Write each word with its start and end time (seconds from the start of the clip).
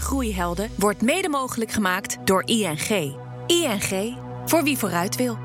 Groeihelden 0.00 0.70
wordt 0.74 1.02
mede 1.02 1.28
mogelijk 1.28 1.70
gemaakt 1.70 2.16
door 2.24 2.42
ING. 2.44 3.16
ING, 3.46 4.16
voor 4.44 4.62
wie 4.62 4.78
vooruit 4.78 5.16
wil. 5.16 5.38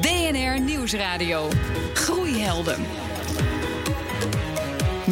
BNR 0.00 0.60
Nieuwsradio. 0.60 1.48
Groeihelden. 1.94 3.07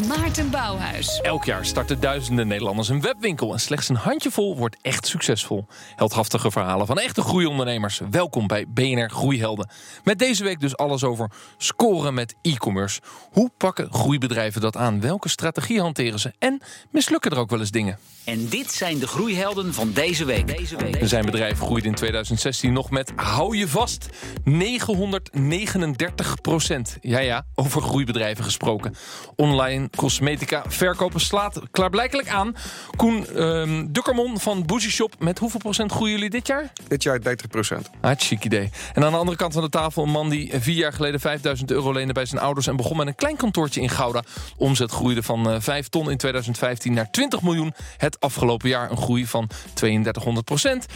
Maarten 0.04 0.51
Bouwhuis. 0.51 1.21
Elk 1.21 1.45
jaar 1.45 1.64
starten 1.64 2.01
duizenden 2.01 2.46
Nederlanders 2.46 2.88
een 2.88 3.01
webwinkel 3.01 3.53
en 3.53 3.60
slechts 3.60 3.88
een 3.88 3.97
handjevol 3.97 4.56
wordt 4.56 4.76
echt 4.83 5.06
succesvol. 5.06 5.67
Heldhaftige 5.97 6.51
verhalen 6.51 6.87
van 6.87 6.99
echte 6.99 7.22
groeiondernemers. 7.22 8.01
Welkom 8.11 8.47
bij 8.47 8.65
BNR 8.69 9.11
Groeihelden. 9.11 9.69
Met 10.04 10.19
deze 10.19 10.44
week 10.44 10.61
dus 10.61 10.76
alles 10.76 11.04
over 11.04 11.30
scoren 11.56 12.15
met 12.15 12.35
e-commerce. 12.43 13.01
Hoe 13.30 13.51
pakken 13.56 13.93
groeibedrijven 13.93 14.61
dat 14.61 14.76
aan? 14.76 15.01
Welke 15.01 15.29
strategie 15.29 15.80
hanteren 15.80 16.19
ze? 16.19 16.33
En 16.38 16.62
mislukken 16.91 17.30
er 17.30 17.38
ook 17.38 17.51
wel 17.51 17.60
eens 17.60 17.70
dingen? 17.70 17.98
En 18.24 18.48
dit 18.48 18.73
zijn 18.73 18.98
de 18.98 19.06
groeihelden 19.06 19.74
van 19.74 19.93
deze 19.93 20.24
week. 20.24 20.57
Deze 20.57 20.77
week. 20.77 20.99
Zijn 21.02 21.24
bedrijf 21.24 21.59
groeide 21.59 21.88
in 21.88 21.95
2016 21.95 22.73
nog 22.73 22.91
met, 22.91 23.13
hou 23.16 23.57
je 23.57 23.69
vast, 23.69 24.09
939 24.45 26.41
procent. 26.41 26.99
Ja, 27.01 27.19
ja, 27.19 27.47
over 27.55 27.83
groeibedrijven 27.83 28.45
gesproken. 28.45 28.95
Online 29.37 29.86
cosmetica 29.97 30.63
verkopen 30.69 31.21
slaat 31.21 31.61
klaarblijkelijk 31.71 32.29
aan. 32.29 32.55
Koen 32.97 33.43
um, 33.43 33.93
Dukkermon 33.93 34.41
van 34.41 34.67
Bougie 34.67 34.91
Shop. 34.91 35.15
Met 35.19 35.39
hoeveel 35.39 35.61
procent 35.61 35.93
groeien 35.93 36.15
jullie 36.15 36.31
dit 36.31 36.47
jaar? 36.47 36.73
Dit 36.89 37.03
jaar 37.03 37.21
30 37.21 37.47
procent. 37.47 37.91
Hartstikke 38.01 38.47
idee. 38.47 38.71
En 38.95 39.05
aan 39.05 39.13
de 39.13 39.19
andere 39.19 39.37
kant 39.37 39.53
van 39.53 39.63
de 39.63 39.69
tafel 39.69 40.03
een 40.03 40.11
man 40.11 40.29
die 40.29 40.53
vier 40.61 40.75
jaar 40.75 40.93
geleden 40.93 41.21
5000 41.21 41.71
euro 41.71 41.93
leende 41.93 42.13
bij 42.13 42.27
zijn 42.27 42.41
ouders... 42.41 42.67
en 42.67 42.77
begon 42.77 42.97
met 42.97 43.07
een 43.07 43.15
klein 43.15 43.37
kantoortje 43.37 43.80
in 43.80 43.89
Gouda. 43.89 44.23
Omzet 44.57 44.91
groeide 44.91 45.23
van 45.23 45.63
5 45.63 45.89
ton 45.89 46.11
in 46.11 46.16
2015 46.16 46.93
naar 46.93 47.11
20 47.11 47.43
miljoen. 47.43 47.75
Het 47.97 48.21
afgelopen 48.21 48.69
jaar 48.69 48.91
een 48.91 48.97
groei 48.97 49.27
van 49.27 49.49
3200 49.75 50.47
procent. 50.47 50.87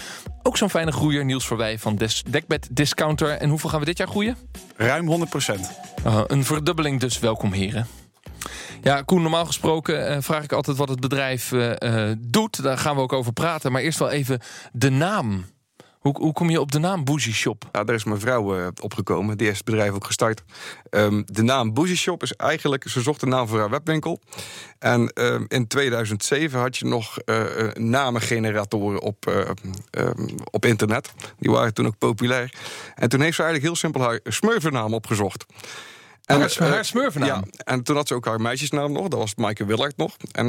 Ook 0.43 0.57
zo'n 0.57 0.71
fijne 0.71 0.93
groeier, 0.93 1.25
Niels 1.25 1.47
Verwij 1.47 1.79
van 1.79 1.97
Des 1.97 2.23
Dekbed 2.29 2.69
Discounter. 2.71 3.31
En 3.31 3.49
hoeveel 3.49 3.71
gaan 3.71 3.81
we 3.81 3.85
dit 3.85 3.99
jaar 3.99 4.09
groeien? 4.09 4.37
Ruim 4.77 5.07
100 5.07 5.31
procent. 5.31 5.71
Uh, 6.07 6.21
een 6.27 6.45
verdubbeling 6.45 7.01
dus, 7.01 7.19
welkom 7.19 7.53
heren. 7.53 8.00
Ja, 8.83 9.03
Koen, 9.03 9.23
normaal 9.23 9.47
gesproken 9.47 10.11
uh, 10.11 10.17
vraag 10.21 10.45
ik 10.45 10.53
altijd 10.53 10.77
wat 10.77 10.89
het 10.89 11.01
bedrijf 11.01 11.53
uh, 11.53 11.73
uh, 11.79 12.11
doet. 12.19 12.63
Daar 12.63 12.79
gaan 12.79 12.95
we 12.95 13.01
ook 13.01 13.13
over 13.13 13.33
praten. 13.33 13.73
Maar 13.73 13.83
eerst 13.83 13.99
wel 13.99 14.11
even 14.11 14.41
de 14.73 14.91
naam. 14.91 15.45
Hoe, 15.99 16.17
hoe 16.19 16.33
kom 16.33 16.51
je 16.51 16.61
op 16.61 16.73
de 16.73 16.79
naam 16.79 17.05
Bougie 17.05 17.33
Shop? 17.33 17.69
Ja, 17.73 17.85
daar 17.85 17.95
is 17.95 18.05
mijn 18.05 18.21
vrouw 18.21 18.73
opgekomen. 18.83 19.37
Die 19.37 19.47
heeft 19.47 19.59
het 19.59 19.67
bedrijf 19.67 19.93
ook 19.93 20.05
gestart. 20.07 20.43
Um, 20.91 21.25
de 21.27 21.43
naam 21.43 21.75
Bougie 21.75 21.97
Shop 21.97 22.23
is 22.23 22.33
eigenlijk... 22.33 22.89
Ze 22.89 23.01
zocht 23.01 23.23
een 23.23 23.29
naam 23.29 23.49
voor 23.49 23.59
haar 23.59 23.71
webwinkel. 23.71 24.21
En 24.79 25.11
um, 25.15 25.45
in 25.49 25.67
2007 25.67 26.61
had 26.61 26.77
je 26.77 26.85
nog 26.85 27.17
namengeneratoren 27.75 29.03
op, 29.03 29.27
um, 29.91 30.27
op 30.51 30.65
internet. 30.65 31.13
Die 31.39 31.51
waren 31.51 31.75
toen 31.75 31.87
ook 31.87 31.99
populair. 31.99 32.55
En 32.95 33.09
toen 33.09 33.21
heeft 33.21 33.37
ze 33.37 33.43
eigenlijk 33.43 33.73
heel 33.73 33.81
simpel 33.81 34.03
haar 34.03 34.21
smurfennaam 34.25 34.95
opgezocht. 34.95 35.47
En, 36.31 36.41
haar, 36.41 36.71
haar 36.71 36.85
smurfennaam? 36.85 37.29
Ja, 37.29 37.63
en 37.65 37.83
toen 37.83 37.97
had 37.97 38.09
ze 38.09 38.15
ook 38.15 38.25
haar 38.25 38.41
meisjesnaam 38.41 38.93
nog. 38.93 39.09
Dat 39.09 39.19
was 39.19 39.35
Maaike 39.35 39.65
Willard 39.65 39.97
nog. 39.97 40.17
En 40.33 40.47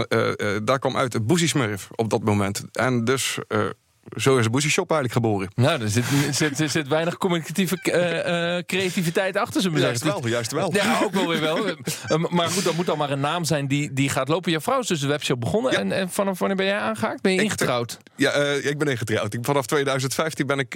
daar 0.63 0.79
kwam 0.79 0.97
uit 0.97 1.11
de 1.11 1.21
Bougie 1.21 1.47
Smurf 1.47 1.89
op 1.95 2.09
dat 2.09 2.23
moment. 2.23 2.63
En 2.71 3.03
dus 3.03 3.39
zo 4.15 4.37
is 4.37 4.43
de 4.43 4.49
Bougie 4.49 4.71
Shop 4.71 4.91
eigenlijk 4.91 5.25
geboren. 5.25 5.51
Nou, 5.55 5.81
er 5.81 5.89
zit, 5.89 6.05
zit, 6.31 6.59
er 6.59 6.69
zit 6.69 6.87
weinig 6.87 7.17
communicatieve 7.17 7.77
uh, 7.83 8.55
uh, 8.55 8.63
creativiteit 8.63 9.37
achter, 9.37 9.61
ze 9.61 9.69
Juist 9.69 10.03
wel, 10.03 10.27
juist 10.27 10.51
wel. 10.51 10.73
Ja, 10.73 10.99
ook 11.03 11.13
wel 11.13 11.27
weer 11.27 11.41
wel. 11.41 11.57
maar 12.29 12.49
goed, 12.49 12.63
dat 12.63 12.73
moet 12.73 12.85
dan 12.85 12.97
maar 12.97 13.09
een 13.09 13.19
naam 13.19 13.43
zijn 13.43 13.67
die, 13.67 13.93
die 13.93 14.09
gaat 14.09 14.27
lopen. 14.27 14.51
Je 14.51 14.61
vrouw 14.61 14.79
is 14.79 14.87
dus 14.87 14.99
de 14.99 15.07
webshop 15.07 15.39
begonnen. 15.39 15.71
Ja. 15.71 15.77
En, 15.77 15.91
en, 15.91 16.09
vanaf 16.09 16.39
wanneer 16.39 16.57
ben 16.57 16.65
jij 16.65 16.77
aangehaakt? 16.77 17.21
Ben 17.21 17.33
je 17.33 17.41
ingetrouwd? 17.41 17.97
Ja, 18.15 18.39
uh, 18.39 18.65
ik 18.65 18.77
ben 18.77 18.87
ingetrouwd. 18.87 19.37
vanaf 19.41 19.65
2015 19.65 20.47
ben 20.47 20.59
ik 20.59 20.75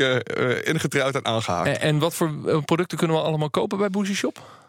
ingetrouwd 0.64 1.16
en 1.16 1.26
aangehaakt. 1.26 1.68
En, 1.68 1.82
en, 1.82 2.00
wat 2.00 2.14
voor 2.14 2.64
producten 2.66 2.98
kunnen 2.98 3.18
we 3.18 3.24
allemaal 3.24 3.50
kopen 3.50 3.78
bij 3.78 3.90
Bougie 3.90 4.16
Shop? 4.16 4.64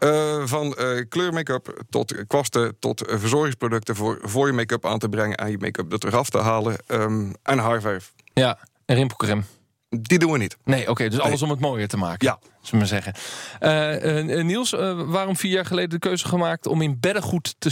van 0.45 0.75
kleurmake-up 1.09 1.83
tot 1.89 2.27
kwasten 2.27 2.75
tot 2.79 3.03
verzorgingsproducten... 3.07 3.95
voor, 3.95 4.19
voor 4.21 4.47
je 4.47 4.53
make-up 4.53 4.85
aan 4.85 4.99
te 4.99 5.09
brengen 5.09 5.37
en 5.37 5.51
je 5.51 5.57
make-up 5.57 5.91
er 5.91 5.99
terug 5.99 6.15
af 6.15 6.29
te 6.29 6.37
halen. 6.37 6.75
Um, 6.87 7.33
en 7.43 7.57
haarverf. 7.57 8.13
Ja, 8.39 8.57
en 8.85 8.95
rimpelcreme. 8.95 9.41
Die 9.89 10.19
doen 10.19 10.31
we 10.31 10.37
niet. 10.37 10.57
Nee, 10.63 10.81
oké, 10.81 10.91
okay, 10.91 11.09
dus 11.09 11.19
alles 11.19 11.39
nee. 11.39 11.43
om 11.43 11.49
het 11.49 11.59
mooier 11.59 11.87
te 11.87 11.97
maken. 11.97 12.27
Ja. 12.27 12.39
Zullen 12.61 12.81
we 12.81 12.89
zeggen. 12.89 13.13
Uh, 13.59 14.27
uh, 14.27 14.43
Niels, 14.43 14.73
uh, 14.73 15.01
waarom 15.05 15.35
vier 15.35 15.51
jaar 15.51 15.65
geleden 15.65 15.89
de 15.89 15.99
keuze 15.99 16.27
gemaakt 16.27 16.67
om 16.67 16.81
in 16.81 16.99
beddengoed 16.99 17.55
te, 17.57 17.69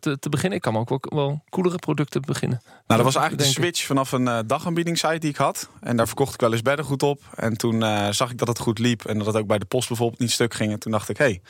te, 0.00 0.16
te, 0.18 0.28
beginnen? 0.28 0.58
Ik 0.58 0.62
kan 0.62 0.76
ook 0.76 0.88
wel, 0.88 1.00
wel 1.00 1.42
coolere 1.50 1.76
producten 1.76 2.20
beginnen. 2.20 2.60
Nou, 2.64 2.82
dat 2.86 3.12
was 3.12 3.14
eigenlijk 3.14 3.48
de 3.48 3.54
switch 3.54 3.84
vanaf 3.84 4.12
een 4.12 4.46
dagaanbiedingssite 4.46 5.18
die 5.18 5.30
ik 5.30 5.36
had. 5.36 5.68
En 5.80 5.96
daar 5.96 6.06
verkocht 6.06 6.34
ik 6.34 6.40
wel 6.40 6.52
eens 6.52 6.62
beddengoed 6.62 7.02
op. 7.02 7.20
En 7.34 7.56
toen 7.56 7.80
zag 8.10 8.30
ik 8.30 8.38
dat 8.38 8.48
het 8.48 8.58
goed 8.58 8.78
liep 8.78 9.04
en 9.04 9.18
dat 9.18 9.26
het 9.26 9.36
ook 9.36 9.46
bij 9.46 9.58
de 9.58 9.64
post 9.64 9.88
bijvoorbeeld 9.88 10.20
niet 10.20 10.30
stuk 10.30 10.54
ging. 10.54 10.72
En 10.72 10.78
toen 10.78 10.92
dacht 10.92 11.08
ik, 11.08 11.16
hé, 11.16 11.24
hey, 11.24 11.42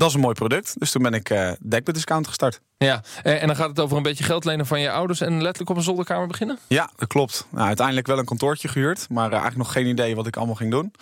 dat 0.00 0.08
is 0.08 0.14
een 0.14 0.20
mooi 0.20 0.34
product. 0.34 0.74
Dus 0.78 0.90
toen 0.90 1.02
ben 1.02 1.14
ik 1.14 1.30
uh, 1.30 1.50
Dekbed 1.60 1.94
Discount 1.94 2.26
gestart. 2.26 2.60
Ja, 2.78 3.02
en 3.22 3.46
dan 3.46 3.56
gaat 3.56 3.68
het 3.68 3.80
over 3.80 3.96
een 3.96 4.02
beetje 4.02 4.24
geld 4.24 4.44
lenen 4.44 4.66
van 4.66 4.80
je 4.80 4.90
ouders... 4.90 5.20
en 5.20 5.32
letterlijk 5.32 5.70
op 5.70 5.76
een 5.76 5.82
zolderkamer 5.82 6.26
beginnen? 6.26 6.58
Ja, 6.66 6.90
dat 6.96 7.08
klopt. 7.08 7.46
Nou, 7.50 7.66
uiteindelijk 7.66 8.06
wel 8.06 8.18
een 8.18 8.24
kantoortje 8.24 8.68
gehuurd... 8.68 9.06
maar 9.08 9.26
uh, 9.26 9.32
eigenlijk 9.32 9.56
nog 9.56 9.72
geen 9.72 9.86
idee 9.86 10.16
wat 10.16 10.26
ik 10.26 10.36
allemaal 10.36 10.54
ging 10.54 10.70
doen. 10.70 10.92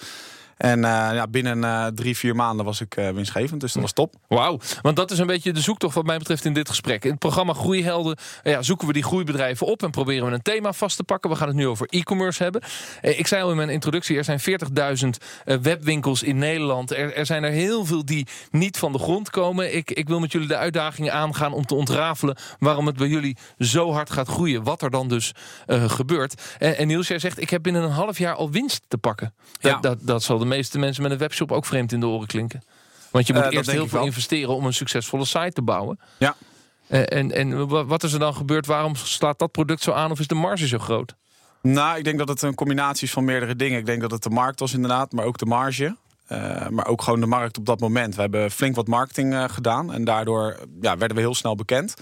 En 0.59 0.79
uh, 0.79 0.85
ja, 1.13 1.27
binnen 1.27 1.59
uh, 1.59 1.87
drie, 1.87 2.17
vier 2.17 2.37
maanden 2.37 2.65
was 2.65 2.81
ik 2.81 2.97
uh, 2.97 3.11
winstgevend. 3.11 3.61
Dus 3.61 3.73
dat 3.73 3.83
was 3.83 3.93
top. 3.93 4.15
Wauw. 4.29 4.59
Want 4.83 4.97
dat 4.97 5.11
is 5.11 5.19
een 5.19 5.27
beetje 5.27 5.53
de 5.53 5.61
zoektocht 5.61 5.95
wat 5.95 6.05
mij 6.05 6.19
betreft 6.19 6.45
in 6.45 6.53
dit 6.53 6.69
gesprek. 6.69 7.05
In 7.05 7.11
het 7.11 7.19
programma 7.19 7.53
Groeihelden 7.53 8.17
ja, 8.43 8.63
zoeken 8.63 8.87
we 8.87 8.93
die 8.93 9.03
groeibedrijven 9.03 9.67
op... 9.67 9.83
en 9.83 9.91
proberen 9.91 10.27
we 10.27 10.33
een 10.33 10.43
thema 10.43 10.73
vast 10.73 10.97
te 10.97 11.05
pakken. 11.05 11.31
We 11.31 11.37
gaan 11.37 11.49
het 11.49 11.57
nu 11.57 11.67
over 11.67 11.87
e-commerce 11.91 12.43
hebben. 12.43 12.63
ik 13.01 13.27
zei 13.27 13.43
al 13.43 13.51
in 13.51 13.57
mijn 13.57 13.69
introductie, 13.69 14.17
er 14.17 14.25
zijn 14.25 14.41
40.000 15.45 15.59
webwinkels 15.63 16.23
in 16.23 16.39
Nederland. 16.39 16.91
Er, 16.91 17.15
er, 17.15 17.27
zijn 17.27 17.45
er 17.45 17.51
heel 17.51 17.85
veel 17.85 18.05
die 18.05 18.27
niet 18.51 18.79
van 18.79 18.93
de 18.93 18.99
grond 18.99 19.31
komen. 19.31 19.75
Ik, 19.77 19.91
ik 19.91 20.09
wil 20.09 20.21
met 20.21 20.33
jullie 20.33 20.49
de 20.49 20.57
uitdagingen 20.57 21.13
aangaan 21.13 21.53
om 21.53 21.67
te 21.67 21.75
ontrafelen... 21.75 22.37
waarom 22.59 22.87
het 22.87 22.97
bij 22.97 23.09
jullie 23.09 23.37
zo 23.59 23.93
hard 23.93 24.11
gaat 24.11 24.29
groeien. 24.29 24.63
Wat 24.63 24.83
er 24.83 24.91
dan 24.91 25.09
dus 25.09 25.33
gebeurt. 25.67 26.43
En, 26.59 26.77
en 26.77 26.87
Niels, 26.87 27.09
jij 27.09 27.19
zegt, 27.19 27.41
ik 27.41 27.51
heb 27.51 27.63
binnen 27.63 27.83
een 27.83 27.91
half 27.91 28.19
jaar 28.19 28.35
al 28.35 28.51
winst 28.51 28.85
te 28.89 28.99
pakken. 28.99 29.35
Ja. 29.61 29.73
Dat, 29.73 29.83
dat, 29.83 29.99
dat 30.07 30.23
zal 30.23 30.39
de 30.39 30.47
meeste 30.49 30.79
mensen 30.79 31.03
met 31.03 31.13
een 31.13 31.19
webshop 31.19 31.53
ook 31.53 31.67
vreemd 31.67 31.93
in 31.93 32.01
de 32.01 32.07
oren 32.07 32.27
klinken. 32.27 32.63
Want 33.11 33.27
je 33.27 33.33
moet 33.33 33.45
uh, 33.45 33.53
eerst 33.53 33.71
heel 33.71 33.89
veel 33.89 34.05
investeren 34.05 34.55
om 34.55 34.67
een 34.67 34.75
succesvolle 34.75 35.25
site 35.25 35.53
te 35.53 35.63
bouwen. 35.63 36.01
Ja. 36.19 36.37
Uh, 36.89 37.01
en, 37.05 37.33
en 37.33 37.69
wat 37.87 38.03
is 38.03 38.13
er 38.13 38.19
dan 38.19 38.35
gebeurd? 38.35 38.67
Waarom 38.67 38.95
slaat 38.97 39.39
dat 39.39 39.53
product 39.53 39.83
zo 39.83 39.93
aan 39.93 40.11
of 40.11 40.21
is 40.21 40.27
de 40.27 40.35
marge 40.35 40.67
zo 40.67 40.79
groot? 40.79 41.15
Nou, 41.63 41.99
ik 41.99 42.05
denk 42.05 42.19
dat 42.19 42.29
het 42.29 42.43
een 42.43 42.55
combinatie 42.55 43.07
is 43.07 43.13
van 43.13 43.25
meerdere 43.25 43.57
dingen. 43.57 43.79
Ik 43.79 43.87
denk 43.87 44.01
dat 44.01 44.11
het 44.11 44.23
de 44.23 44.31
markt 44.31 44.61
was 44.61 44.75
inderdaad, 44.75 45.13
maar 45.13 45.25
ook 45.25 45.39
de 45.39 45.47
marge. 45.47 45.97
Uh, 46.33 46.69
maar 46.69 46.87
ook 46.87 47.03
gewoon 47.03 47.21
de 47.21 47.27
markt 47.27 47.59
op 47.59 47.67
dat 47.67 47.81
moment. 47.81 48.15
We 48.15 48.21
hebben 48.21 48.51
flink 48.51 48.77
wat 48.77 48.87
marketing 48.87 49.53
gedaan. 49.53 49.93
En 49.93 50.05
daardoor 50.05 50.57
ja, 50.81 50.97
werden 50.97 51.17
we 51.17 51.23
heel 51.23 51.35
snel 51.35 51.55
bekend. 51.55 51.95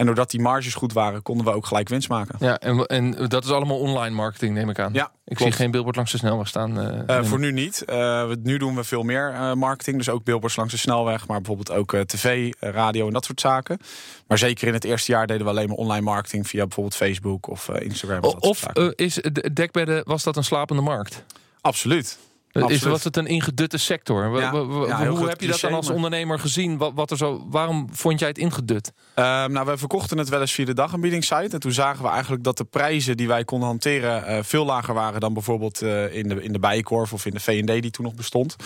En 0.00 0.06
doordat 0.06 0.30
die 0.30 0.40
marges 0.40 0.74
goed 0.74 0.92
waren, 0.92 1.22
konden 1.22 1.46
we 1.46 1.52
ook 1.52 1.66
gelijk 1.66 1.88
winst 1.88 2.08
maken. 2.08 2.36
Ja, 2.38 2.58
en, 2.58 2.86
en 2.86 3.28
dat 3.28 3.44
is 3.44 3.50
allemaal 3.50 3.78
online 3.78 4.14
marketing, 4.14 4.54
neem 4.54 4.70
ik 4.70 4.78
aan. 4.78 4.92
Ja, 4.92 5.04
ik 5.04 5.36
klopt. 5.36 5.40
zie 5.40 5.52
geen 5.52 5.70
billboard 5.70 5.96
langs 5.96 6.12
de 6.12 6.18
snelweg 6.18 6.48
staan. 6.48 6.78
Uh, 6.78 6.98
uh, 7.06 7.24
voor 7.24 7.38
nu 7.38 7.52
niet. 7.52 7.82
Uh, 7.86 8.30
nu 8.42 8.58
doen 8.58 8.74
we 8.74 8.84
veel 8.84 9.02
meer 9.02 9.56
marketing. 9.56 9.96
Dus 9.96 10.08
ook 10.08 10.24
billboards 10.24 10.56
langs 10.56 10.72
de 10.72 10.78
snelweg. 10.78 11.26
Maar 11.26 11.40
bijvoorbeeld 11.40 11.70
ook 11.70 11.96
tv, 12.06 12.52
radio 12.60 13.06
en 13.06 13.12
dat 13.12 13.24
soort 13.24 13.40
zaken. 13.40 13.78
Maar 14.26 14.38
zeker 14.38 14.68
in 14.68 14.74
het 14.74 14.84
eerste 14.84 15.12
jaar 15.12 15.26
deden 15.26 15.44
we 15.44 15.50
alleen 15.50 15.68
maar 15.68 15.76
online 15.76 16.04
marketing... 16.04 16.46
via 16.48 16.62
bijvoorbeeld 16.62 16.96
Facebook 16.96 17.48
of 17.48 17.68
Instagram. 17.68 18.22
Of 18.22 18.66
is 18.94 19.14
dekbedden, 19.52 20.02
was 20.04 20.22
dat 20.22 20.36
een 20.36 20.44
slapende 20.44 20.82
markt? 20.82 21.24
Absoluut. 21.60 22.18
Is, 22.52 22.82
was 22.82 23.04
het 23.04 23.16
een 23.16 23.26
ingedutte 23.26 23.78
sector? 23.78 24.38
Ja, 24.38 24.52
ja, 24.86 25.06
hoe 25.06 25.28
heb 25.28 25.40
je 25.40 25.46
dat 25.46 25.60
dan 25.60 25.72
als 25.72 25.90
ondernemer 25.90 26.38
gezien? 26.38 26.78
Wat, 26.78 26.92
wat 26.94 27.10
er 27.10 27.16
zo, 27.16 27.46
waarom 27.50 27.88
vond 27.92 28.18
jij 28.18 28.28
het 28.28 28.38
ingedut? 28.38 28.92
Uh, 29.16 29.24
nou, 29.24 29.66
wij 29.66 29.76
verkochten 29.76 30.18
het 30.18 30.28
wel 30.28 30.40
eens 30.40 30.52
via 30.52 30.64
de 30.64 30.74
dagaanbiedingssite. 30.74 31.48
En 31.50 31.60
toen 31.60 31.72
zagen 31.72 32.02
we 32.02 32.10
eigenlijk 32.10 32.44
dat 32.44 32.56
de 32.56 32.64
prijzen 32.64 33.16
die 33.16 33.28
wij 33.28 33.44
konden 33.44 33.68
hanteren... 33.68 34.30
Uh, 34.30 34.42
veel 34.42 34.64
lager 34.64 34.94
waren 34.94 35.20
dan 35.20 35.32
bijvoorbeeld 35.32 35.82
uh, 35.82 36.14
in, 36.14 36.28
de, 36.28 36.42
in 36.42 36.52
de 36.52 36.58
Bijenkorf 36.58 37.12
of 37.12 37.26
in 37.26 37.32
de 37.32 37.40
V&D 37.40 37.66
die 37.66 37.90
toen 37.90 38.04
nog 38.04 38.14
bestond. 38.14 38.56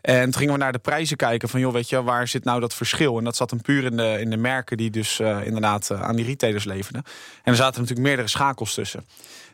En 0.00 0.22
toen 0.22 0.34
gingen 0.34 0.52
we 0.52 0.58
naar 0.58 0.72
de 0.72 0.78
prijzen 0.78 1.16
kijken 1.16 1.48
van, 1.48 1.60
joh, 1.60 1.72
weet 1.72 1.88
je, 1.88 2.02
waar 2.02 2.28
zit 2.28 2.44
nou 2.44 2.60
dat 2.60 2.74
verschil? 2.74 3.18
En 3.18 3.24
dat 3.24 3.36
zat 3.36 3.50
dan 3.50 3.60
puur 3.60 3.84
in 3.84 3.96
de, 3.96 4.16
in 4.20 4.30
de 4.30 4.36
merken 4.36 4.76
die 4.76 4.90
dus 4.90 5.20
inderdaad 5.20 5.90
aan 5.90 6.16
die 6.16 6.24
retailers 6.24 6.64
leverden. 6.64 7.02
En 7.42 7.52
er 7.52 7.56
zaten 7.56 7.80
natuurlijk 7.80 8.06
meerdere 8.06 8.28
schakels 8.28 8.74
tussen. 8.74 9.04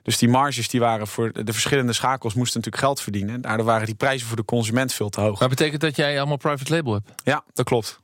Dus 0.03 0.19
die 0.19 0.29
marges 0.29 0.69
die 0.69 0.81
waren 0.81 1.07
voor 1.07 1.33
de 1.45 1.53
verschillende 1.53 1.93
schakels 1.93 2.35
moesten 2.35 2.57
natuurlijk 2.59 2.85
geld 2.85 3.01
verdienen. 3.01 3.41
Daardoor 3.41 3.67
waren 3.67 3.87
die 3.87 3.95
prijzen 3.95 4.27
voor 4.27 4.37
de 4.37 4.45
consument 4.45 4.93
veel 4.93 5.09
te 5.09 5.21
hoog. 5.21 5.41
Maar 5.41 5.49
betekent 5.49 5.81
dat 5.81 5.97
jij 5.97 6.19
allemaal 6.19 6.37
private 6.37 6.75
label 6.75 6.93
hebt? 6.93 7.11
Ja, 7.25 7.45
dat 7.53 7.65
klopt. 7.65 8.01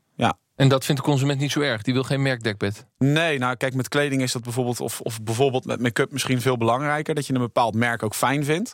En 0.59 0.69
dat 0.69 0.85
vindt 0.85 1.01
de 1.01 1.07
consument 1.07 1.41
niet 1.41 1.53
zo 1.53 1.61
erg. 1.61 1.83
Die 1.83 1.95
wil 1.95 2.03
geen 2.03 2.23
merkdekbed. 2.23 2.87
Nee, 2.99 3.39
nou 3.39 3.57
kijk, 3.57 3.75
met 3.75 3.89
kleding 3.89 4.23
is 4.23 4.33
dat 4.33 4.43
bijvoorbeeld, 4.43 4.81
of, 4.81 5.01
of 5.01 5.23
bijvoorbeeld 5.23 5.65
met 5.65 5.81
make-up 5.81 6.13
misschien 6.13 6.41
veel 6.41 6.57
belangrijker. 6.57 7.15
Dat 7.15 7.27
je 7.27 7.35
een 7.35 7.41
bepaald 7.41 7.75
merk 7.75 8.03
ook 8.03 8.15
fijn 8.15 8.45
vindt. 8.45 8.73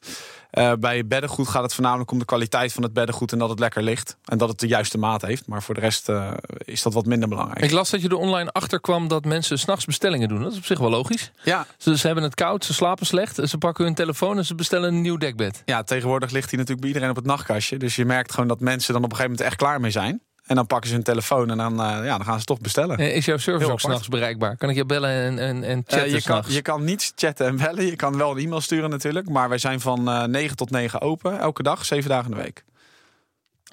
Uh, 0.52 0.72
bij 0.72 1.06
beddengoed 1.06 1.48
gaat 1.48 1.62
het 1.62 1.75
voornamelijk 1.75 2.10
om 2.10 2.19
de 2.19 2.25
kwaliteit 2.25 2.72
van 2.72 2.82
het 2.82 2.92
beddengoed 2.92 3.32
en 3.32 3.38
dat 3.38 3.48
het 3.48 3.58
lekker 3.58 3.82
ligt. 3.82 4.16
En 4.25 4.38
dat 4.38 4.48
het 4.48 4.60
de 4.60 4.66
juiste 4.66 4.98
maat 4.98 5.22
heeft. 5.22 5.46
Maar 5.46 5.62
voor 5.62 5.75
de 5.75 5.81
rest 5.81 6.08
uh, 6.08 6.31
is 6.58 6.82
dat 6.82 6.92
wat 6.92 7.06
minder 7.06 7.28
belangrijk. 7.28 7.64
Ik 7.64 7.70
las 7.70 7.90
dat 7.90 8.02
je 8.02 8.08
er 8.08 8.16
online 8.16 8.52
achter 8.52 8.81
kwam 8.81 9.08
dat 9.08 9.25
mensen 9.25 9.58
s'nachts 9.58 9.84
bestellingen 9.84 10.28
doen. 10.28 10.42
Dat 10.42 10.52
is 10.52 10.58
op 10.58 10.64
zich 10.64 10.78
wel 10.78 10.90
logisch. 10.90 11.31
Ja. 11.42 11.66
Ze, 11.78 11.98
ze, 11.98 12.06
hebben 12.06 12.25
het 12.25 12.34
koud, 12.34 12.64
ze 12.64 12.75
slapen 12.75 13.06
slecht. 13.06 13.40
Ze 13.48 13.58
pakken 13.58 13.84
hun 13.84 13.94
telefoon 13.94 14.36
en 14.36 14.44
ze 14.44 14.54
bestellen 14.54 14.94
een 14.94 15.00
nieuw 15.00 15.16
dekbed. 15.16 15.62
Ja, 15.64 15.82
tegenwoordig 15.82 16.31
ligt 16.31 16.50
hij 16.50 16.58
natuurlijk 16.58 16.81
bij 16.81 16.88
iedereen 16.88 17.10
op 17.10 17.16
het 17.16 17.26
nachtkastje. 17.26 17.76
Dus 17.76 17.96
je 17.96 18.04
merkt 18.04 18.32
gewoon 18.32 18.48
dat 18.48 18.60
mensen 18.60 18.92
dan 18.92 19.04
op 19.04 19.10
een 19.10 19.16
gegeven 19.16 19.36
moment 19.36 19.50
echt 19.50 19.62
klaar 19.62 19.81
mee 19.81 19.90
zijn. 19.90 20.22
En 20.46 20.55
dan 20.56 20.67
pakken 20.67 20.88
ze 20.88 20.94
hun 20.94 21.05
telefoon 21.05 21.50
en 21.50 21.56
dan, 21.56 21.73
uh, 21.73 22.05
ja, 22.05 22.17
dan 22.17 22.25
gaan 22.25 22.38
ze 22.38 22.44
toch 22.44 22.61
bestellen. 22.61 22.99
Is 22.99 23.25
jouw 23.25 23.37
service 23.37 23.73
ook 23.73 23.81
s'nachts 23.81 24.08
bereikbaar? 24.08 24.56
Kan 24.56 24.70
ik 24.70 24.76
je 24.76 24.85
bellen 24.85 25.11
en, 25.11 25.38
en, 25.38 25.64
en 25.64 25.85
chatten? 25.87 26.08
Uh, 26.08 26.14
je, 26.14 26.23
kan, 26.23 26.43
je 26.46 26.62
kan 26.62 26.85
niet 26.85 27.12
chatten 27.17 27.46
en 27.46 27.56
bellen. 27.56 27.87
Je 27.87 27.96
kan 27.96 28.17
wel 28.17 28.31
een 28.31 28.38
e-mail 28.38 28.61
sturen 28.61 28.91
natuurlijk. 28.91 29.29
Maar 29.29 29.49
wij 29.49 29.58
zijn 29.58 29.81
van 29.81 30.08
uh, 30.08 30.25
9 30.25 30.56
tot 30.56 30.70
9 30.70 31.00
open. 31.00 31.38
Elke 31.38 31.62
dag, 31.62 31.85
7 31.85 32.11
dagen 32.11 32.31
in 32.31 32.37
de 32.37 32.43
week. 32.43 32.64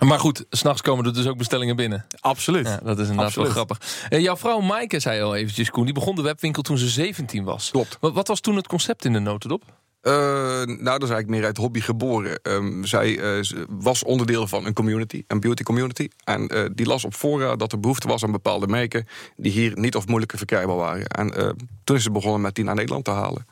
Maar 0.08 0.20
goed, 0.20 0.46
s'nachts 0.50 0.82
komen 0.82 1.06
er 1.06 1.14
dus 1.14 1.28
ook 1.28 1.38
bestellingen 1.38 1.76
binnen. 1.76 2.06
Absoluut. 2.20 2.68
Ja, 2.68 2.80
dat 2.84 3.00
is 3.00 3.08
inderdaad 3.08 3.26
Absoluut. 3.26 3.54
wel 3.54 3.66
grappig. 3.66 4.08
Jouw 4.22 4.38
vrouw 4.38 4.60
Maaike 4.60 5.00
zei 5.00 5.22
al 5.22 5.36
eventjes, 5.36 5.70
Koen, 5.70 5.86
die 5.86 5.94
begon 5.94 6.16
de 6.16 6.22
webwinkel 6.22 6.62
toen 6.62 6.78
ze 6.78 6.90
17 6.90 7.44
was. 7.44 7.72
Klopt. 7.72 7.98
Wat, 8.00 8.14
wat 8.14 8.28
was 8.28 8.40
toen 8.40 8.56
het 8.56 8.68
concept 8.68 9.06
in 9.06 9.14
de 9.14 9.20
notendop? 9.20 9.64
Uh, 10.04 10.14
nou, 10.14 10.84
dat 10.84 11.04
is 11.04 11.10
eigenlijk 11.10 11.28
meer 11.28 11.46
uit 11.46 11.58
hobby 11.58 11.80
geboren. 11.80 12.40
Um, 12.44 12.86
zij 12.86 13.38
uh, 13.40 13.44
was 13.70 14.04
onderdeel 14.04 14.48
van 14.48 14.66
een 14.66 14.74
community, 14.74 15.24
een 15.28 15.40
beauty 15.40 15.64
community. 15.64 16.08
En 16.24 16.56
uh, 16.56 16.66
die 16.74 16.86
las 16.86 17.06
op 17.06 17.14
fora 17.14 17.56
dat 17.56 17.72
er 17.72 17.80
behoefte 17.80 18.08
was 18.08 18.24
aan 18.24 18.32
bepaalde 18.32 18.68
merken... 18.68 19.08
die 19.36 19.52
hier 19.52 19.72
niet 19.76 19.96
of 19.96 20.08
moeilijker 20.08 20.38
verkrijgbaar 20.38 20.76
waren. 20.76 21.08
En 21.08 21.56
toen 21.84 21.96
is 21.96 22.04
ze 22.04 22.12
begonnen 22.12 22.42
met 22.42 22.56
die 22.56 22.64
naar 22.64 22.76
Nederland 22.76 23.06
te 23.06 23.12
halen. 23.12 23.46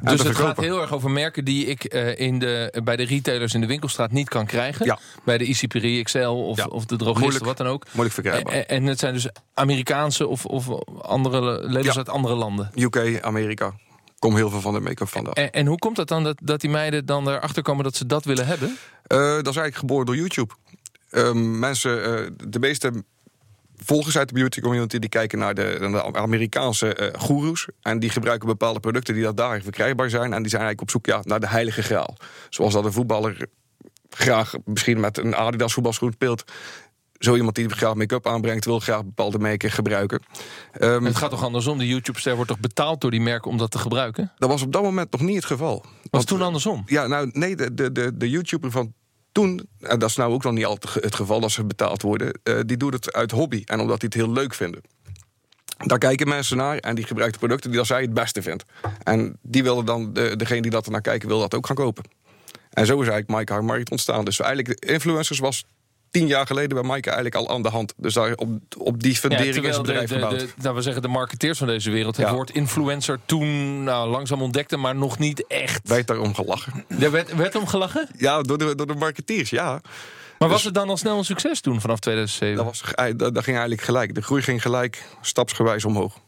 Dus 0.00 0.22
het 0.22 0.36
gaat 0.36 0.60
heel 0.60 0.80
erg 0.80 0.92
over 0.92 1.10
merken 1.10 1.44
die 1.44 1.66
ik 1.66 1.84
in 2.16 2.38
de, 2.38 2.80
bij 2.84 2.96
de 2.96 3.04
retailers 3.04 3.54
in 3.54 3.60
de 3.60 3.66
winkelstraat 3.66 4.12
niet 4.12 4.28
kan 4.28 4.46
krijgen. 4.46 4.86
Ja. 4.86 4.98
Bij 5.24 5.38
de 5.38 5.44
ICPRI, 5.44 6.02
XL 6.02 6.18
of, 6.18 6.56
ja. 6.56 6.66
of 6.66 6.84
de 6.84 6.96
drogist, 6.96 7.38
wat 7.38 7.56
dan 7.56 7.66
ook. 7.66 7.84
Moeilijk 7.84 8.14
verkrijgbaar. 8.14 8.54
En, 8.54 8.68
en, 8.68 8.84
het 8.84 8.98
zijn 8.98 9.12
dus 9.12 9.28
Amerikaanse 9.54 10.26
of, 10.26 10.46
of 10.46 10.68
andere 11.02 11.68
leden 11.68 11.84
ja. 11.84 11.96
uit 11.96 12.08
andere 12.08 12.34
landen. 12.34 12.70
UK, 12.74 13.18
Amerika 13.20 13.74
kom 14.24 14.36
heel 14.36 14.50
veel 14.50 14.60
van 14.60 14.74
de 14.74 14.80
make-up 14.80 15.08
vandaan. 15.08 15.34
En, 15.34 15.50
en, 15.50 15.66
hoe 15.66 15.78
komt 15.78 15.96
het 15.96 16.08
dan 16.08 16.24
dat, 16.24 16.38
dat 16.42 16.60
die 16.60 16.70
meiden 16.70 17.06
dan 17.06 17.28
erachter 17.28 17.62
komen 17.62 17.84
dat 17.84 17.96
ze 17.96 18.06
dat 18.06 18.24
willen 18.24 18.46
hebben? 18.46 18.68
Uh, 18.68 19.18
dat 19.18 19.38
is 19.38 19.44
eigenlijk 19.56 19.76
geboren 19.76 20.06
door 20.06 20.16
YouTube. 20.16 20.54
Uh, 21.10 21.32
mensen, 21.32 21.98
uh, 21.98 22.30
de 22.48 22.58
meeste 22.58 22.92
volgers 23.76 24.18
uit 24.18 24.28
de 24.28 24.34
beauty 24.34 24.60
community... 24.60 24.98
die 24.98 25.08
kijken 25.08 25.38
naar 25.38 25.54
de, 25.54 25.76
naar 25.80 25.90
de 25.90 26.18
Amerikaanse 26.18 26.96
uh, 27.00 27.20
goeroes... 27.20 27.68
en 27.82 27.98
die 27.98 28.10
gebruiken 28.10 28.48
bepaalde 28.48 28.80
producten 28.80 29.14
die 29.14 29.22
dat 29.22 29.36
daar 29.36 29.60
verkrijgbaar 29.60 30.10
zijn... 30.10 30.32
en 30.32 30.42
die 30.42 30.50
zijn 30.50 30.62
eigenlijk 30.62 30.80
op 30.80 30.90
zoek 30.90 31.06
ja, 31.06 31.20
naar 31.22 31.40
de 31.40 31.48
heilige 31.48 31.82
graal. 31.82 32.16
Zoals 32.48 32.72
dat 32.72 32.84
een 32.84 32.92
voetballer 32.92 33.46
graag 34.10 34.54
misschien 34.64 35.00
met 35.00 35.18
een 35.18 35.36
Adidas 35.36 35.72
voetbalschoen 35.72 36.12
speelt 36.12 36.44
zo 37.24 37.36
iemand 37.36 37.54
die 37.54 37.68
graag 37.68 37.94
make-up 37.94 38.26
aanbrengt, 38.26 38.64
wil 38.64 38.80
graag 38.80 39.04
bepaalde 39.04 39.38
merken 39.38 39.70
gebruiken. 39.70 40.22
Um, 40.80 41.04
het 41.04 41.16
gaat 41.16 41.30
toch 41.30 41.44
andersom? 41.44 41.78
De 41.78 41.88
YouTube-ster 41.88 42.34
wordt 42.34 42.50
toch 42.50 42.60
betaald 42.60 43.00
door 43.00 43.10
die 43.10 43.20
merken 43.20 43.50
om 43.50 43.56
dat 43.58 43.70
te 43.70 43.78
gebruiken? 43.78 44.32
Dat 44.38 44.48
was 44.48 44.62
op 44.62 44.72
dat 44.72 44.82
moment 44.82 45.12
nog 45.12 45.20
niet 45.20 45.36
het 45.36 45.44
geval. 45.44 45.80
Was 45.80 45.90
Want, 46.10 46.26
toen 46.26 46.42
andersom? 46.42 46.82
Ja, 46.86 47.06
nou 47.06 47.30
nee, 47.32 47.56
de, 47.56 47.74
de, 47.74 47.92
de, 47.92 48.16
de 48.16 48.30
YouTuber 48.30 48.70
van 48.70 48.92
toen, 49.32 49.68
en 49.80 49.98
dat 49.98 50.08
is 50.10 50.16
nou 50.16 50.32
ook 50.32 50.42
nog 50.42 50.52
niet 50.52 50.64
altijd 50.64 51.04
het 51.04 51.14
geval 51.14 51.40
dat 51.40 51.50
ze 51.50 51.64
betaald 51.64 52.02
worden, 52.02 52.40
uh, 52.44 52.60
die 52.66 52.76
doet 52.76 52.92
het 52.92 53.12
uit 53.12 53.30
hobby 53.30 53.62
en 53.64 53.80
omdat 53.80 54.00
die 54.00 54.08
het 54.08 54.18
heel 54.18 54.32
leuk 54.32 54.54
vinden. 54.54 54.80
Daar 55.76 55.98
kijken 55.98 56.28
mensen 56.28 56.56
naar 56.56 56.76
en 56.76 56.94
die 56.94 57.04
gebruikt 57.04 57.32
de 57.32 57.38
producten 57.38 57.70
die 57.70 57.78
dat 57.78 57.88
zij 57.88 58.00
het 58.00 58.14
beste 58.14 58.42
vindt. 58.42 58.64
En 59.02 59.38
die 59.42 59.62
willen 59.62 59.84
dan, 59.84 60.12
de, 60.12 60.36
degene 60.36 60.62
die 60.62 60.70
dat 60.70 60.86
er 60.86 60.92
naar 60.92 61.00
kijken, 61.00 61.28
wil 61.28 61.38
dat 61.38 61.54
ook 61.54 61.66
gaan 61.66 61.76
kopen. 61.76 62.04
En 62.70 62.86
zo 62.86 63.00
is 63.00 63.08
eigenlijk 63.08 63.38
Mike 63.38 63.52
Haar 63.52 63.64
Markt 63.64 63.90
ontstaan. 63.90 64.24
Dus 64.24 64.40
eigenlijk 64.40 64.80
de 64.80 64.92
influencers 64.92 65.38
was 65.38 65.64
tien 66.14 66.26
jaar 66.26 66.46
geleden 66.46 66.74
bij 66.74 66.82
Maaike 66.82 67.10
eigenlijk 67.10 67.36
al 67.36 67.54
aan 67.54 67.62
de 67.62 67.68
hand. 67.68 67.94
Dus 67.96 68.14
daar 68.14 68.34
op, 68.34 68.48
op 68.78 69.02
die 69.02 69.16
fundering 69.16 69.54
ja, 69.54 69.68
is 69.68 69.76
het 69.76 69.86
bedrijf 69.86 70.08
de, 70.08 70.14
de, 70.14 70.20
gebouwd. 70.20 70.40
De, 70.40 70.48
nou, 70.56 70.74
we 70.74 70.82
zeggen 70.82 71.02
de 71.02 71.08
marketeers 71.08 71.58
van 71.58 71.66
deze 71.66 71.90
wereld. 71.90 72.16
Het 72.16 72.26
Ja. 72.26 72.32
woord 72.34 72.50
influencer 72.50 73.18
toen 73.26 73.82
nou, 73.84 74.10
langzaam 74.10 74.42
ontdekte, 74.42 74.76
maar 74.76 74.94
nog 74.94 75.18
niet 75.18 75.46
echt. 75.46 75.88
Werd 75.88 76.06
daarom 76.06 76.34
gelachen. 76.34 76.84
Er 77.00 77.10
werd, 77.10 77.34
werd 77.34 77.54
om 77.54 77.66
gelachen? 77.66 78.08
Ja, 78.16 78.42
door 78.42 78.58
de, 78.58 78.74
door 78.74 78.86
de 78.86 78.94
marketeers, 78.94 79.50
ja. 79.50 79.80
Maar 80.38 80.48
was 80.48 80.64
het 80.64 80.74
dan 80.74 80.88
al 80.88 80.96
snel 80.96 81.18
een 81.18 81.24
succes 81.24 81.60
toen, 81.60 81.80
vanaf 81.80 81.98
2007? 81.98 82.56
Dat, 82.56 82.64
was, 82.64 82.82
dat, 83.16 83.34
dat 83.34 83.44
ging 83.44 83.56
eigenlijk 83.56 83.82
gelijk. 83.82 84.14
De 84.14 84.22
groei 84.22 84.42
ging 84.42 84.62
gelijk 84.62 85.02
stapsgewijs 85.20 85.84
omhoog. 85.84 86.18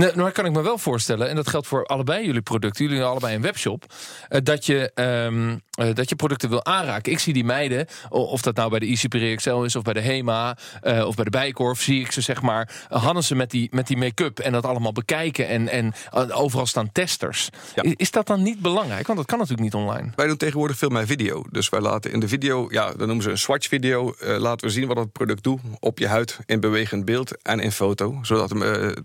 Nee, 0.00 0.10
nou 0.14 0.30
kan 0.30 0.44
ik 0.46 0.52
me 0.52 0.62
wel 0.62 0.78
voorstellen, 0.78 1.28
en 1.28 1.36
dat 1.36 1.48
geldt 1.48 1.66
voor 1.66 1.86
allebei 1.86 2.26
jullie 2.26 2.42
producten, 2.42 2.84
jullie 2.84 2.98
hebben 2.98 3.12
allebei 3.12 3.36
een 3.36 3.42
webshop, 3.42 3.84
eh, 4.28 4.40
dat, 4.42 4.66
je, 4.66 4.90
ehm, 4.94 5.50
eh, 5.50 5.56
dat 5.94 6.08
je 6.08 6.16
producten 6.16 6.48
wil 6.48 6.64
aanraken. 6.64 7.12
Ik 7.12 7.18
zie 7.18 7.32
die 7.32 7.44
meiden, 7.44 7.86
of 8.08 8.42
dat 8.42 8.56
nou 8.56 8.70
bij 8.70 8.78
de 8.78 8.86
ICP 8.86 9.36
XL 9.36 9.62
is, 9.62 9.76
of 9.76 9.82
bij 9.82 9.92
de 9.92 10.00
HEMA, 10.00 10.56
eh, 10.80 11.06
of 11.06 11.14
bij 11.14 11.24
de 11.24 11.30
Bijkorf, 11.30 11.82
zie 11.82 12.00
ik 12.00 12.12
ze 12.12 12.20
zeg 12.20 12.42
maar, 12.42 12.86
eh, 12.88 13.04
hadden 13.04 13.24
ze 13.24 13.34
met 13.34 13.50
die, 13.50 13.68
met 13.72 13.86
die 13.86 13.96
make-up 13.96 14.38
en 14.38 14.52
dat 14.52 14.64
allemaal 14.64 14.92
bekijken 14.92 15.48
en, 15.48 15.68
en 15.68 15.92
eh, 16.10 16.40
overal 16.40 16.66
staan 16.66 16.92
testers. 16.92 17.48
Ja. 17.74 17.82
Is 17.96 18.10
dat 18.10 18.26
dan 18.26 18.42
niet 18.42 18.60
belangrijk? 18.60 19.06
Want 19.06 19.18
dat 19.18 19.26
kan 19.26 19.38
natuurlijk 19.38 19.64
niet 19.64 19.74
online. 19.74 20.10
Wij 20.16 20.26
doen 20.26 20.36
tegenwoordig 20.36 20.76
veel 20.78 20.88
meer 20.88 21.06
video. 21.06 21.44
Dus 21.50 21.68
wij 21.68 21.80
laten 21.80 22.12
in 22.12 22.20
de 22.20 22.28
video, 22.28 22.66
ja, 22.70 22.86
dat 22.86 23.06
noemen 23.06 23.22
ze 23.22 23.30
een 23.30 23.38
swatch-video. 23.38 24.14
eh, 24.20 24.36
laten 24.38 24.66
we 24.66 24.72
zien 24.72 24.86
wat 24.86 24.96
het 24.96 25.12
product 25.12 25.42
doet 25.42 25.60
op 25.80 25.98
je 25.98 26.06
huid 26.08 26.38
in 26.46 26.60
bewegend 26.60 27.04
beeld 27.04 27.42
en 27.42 27.60
in 27.60 27.72
foto. 27.72 28.18
Zodat 28.22 28.52
eh, 28.52 28.58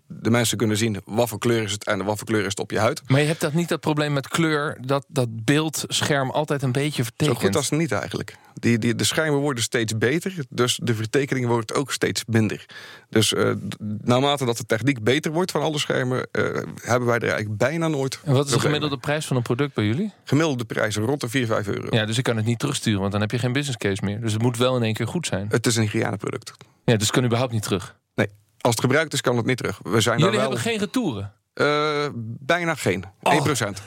de 0.08 0.30
mensen 0.30 0.58
kunnen 0.58 0.78
zien 0.78 1.02
wat 1.06 1.30
voor 1.30 1.40
kleur 1.40 1.64
is 1.64 1.72
het 1.72 1.86
en 1.86 2.06
wat 2.06 2.18
voor 2.18 2.28
kleur 2.28 2.40
is 2.42 2.46
het 2.50 2.60
op 2.60 2.72
je 2.72 2.80
huid. 2.80 3.02
Maar 3.08 3.22
je 3.22 3.28
hebt 3.28 3.42
dat 3.42 3.54
niet 3.54 3.70
dat 3.70 3.80
probleem 3.80 4.14
met 4.14 4.28
kleur, 4.28 4.78
dat 4.82 5.06
dat 5.08 5.28
beeldscherm 5.46 6.30
altijd 6.32 6.64
een 6.66 6.72
beetje 6.72 7.04
Zo 7.04 7.10
vertekent. 7.10 7.38
goed 7.38 7.56
als 7.56 7.70
niet 7.70 7.92
eigenlijk. 7.92 8.36
Die, 8.54 8.78
die, 8.78 8.96
de 8.96 9.04
schermen 9.04 9.40
worden 9.40 9.64
steeds 9.64 9.98
beter, 9.98 10.34
dus 10.50 10.80
de 10.84 10.96
vertekening 10.96 11.48
wordt 11.48 11.74
ook 11.74 11.92
steeds 11.92 12.24
minder. 12.28 12.66
Dus 13.10 13.34
eh, 13.34 13.52
naarmate 14.04 14.46
dat 14.46 14.58
de 14.58 14.66
techniek 14.66 15.04
beter 15.04 15.32
wordt 15.32 15.52
van 15.52 15.62
alle 15.62 15.80
schermen, 15.80 16.28
eh, 16.32 16.44
hebben 16.82 17.08
wij 17.08 17.18
er 17.20 17.28
eigenlijk 17.30 17.58
bijna 17.58 17.88
nooit. 17.88 18.20
En 18.24 18.34
wat 18.34 18.46
is 18.46 18.52
de 18.52 18.60
gemiddelde 18.60 18.98
prijs 18.98 19.26
van 19.26 19.36
een 19.36 19.42
product 19.42 19.74
bij 19.74 19.86
jullie? 19.86 20.14
Gemiddelde 20.24 20.66
prijzen 20.66 21.04
rond 21.04 21.22
de 21.22 21.30
4, 21.30 21.46
5 21.46 21.68
euro. 21.68 21.88
Ja, 21.90 22.06
dus 22.06 22.18
ik 22.18 22.24
kan 22.24 22.36
het 22.36 22.46
niet 22.46 22.60
terugsturen, 22.60 23.00
want 23.00 23.12
dan 23.12 23.22
heb 23.22 23.32
je 23.32 23.40
geen 23.40 23.54
business 23.54 23.78
case 23.78 24.04
meer. 24.06 24.22
Dus 24.22 24.34
het 24.34 24.42
moet 24.42 24.58
wel 24.58 24.76
in 24.76 24.84
één 24.84 24.94
keer 24.94 25.08
goed 25.08 25.28
zijn. 25.28 25.48
Het 25.50 25.66
is 25.66 25.76
een 25.76 25.84
hygiëneproduct. 25.84 26.52
Ja, 26.86 26.96
dus 26.96 27.12
kan 27.12 27.24
überhaupt 27.24 27.54
niet 27.54 27.64
terug. 27.64 27.96
Nee, 28.16 28.28
als 28.62 28.76
het 28.76 28.84
gebruikt 28.84 29.14
is, 29.14 29.22
kan 29.22 29.38
het 29.38 29.46
niet 29.46 29.58
terug. 29.58 29.80
We 29.84 30.02
zijn 30.02 30.18
Jullie 30.18 30.34
wel 30.34 30.42
hebben 30.42 30.60
geen 30.60 30.78
retouren. 30.78 31.34
Eh, 31.56 32.06
bijna 32.40 32.76
geen. 32.76 33.04
1%. 33.04 33.08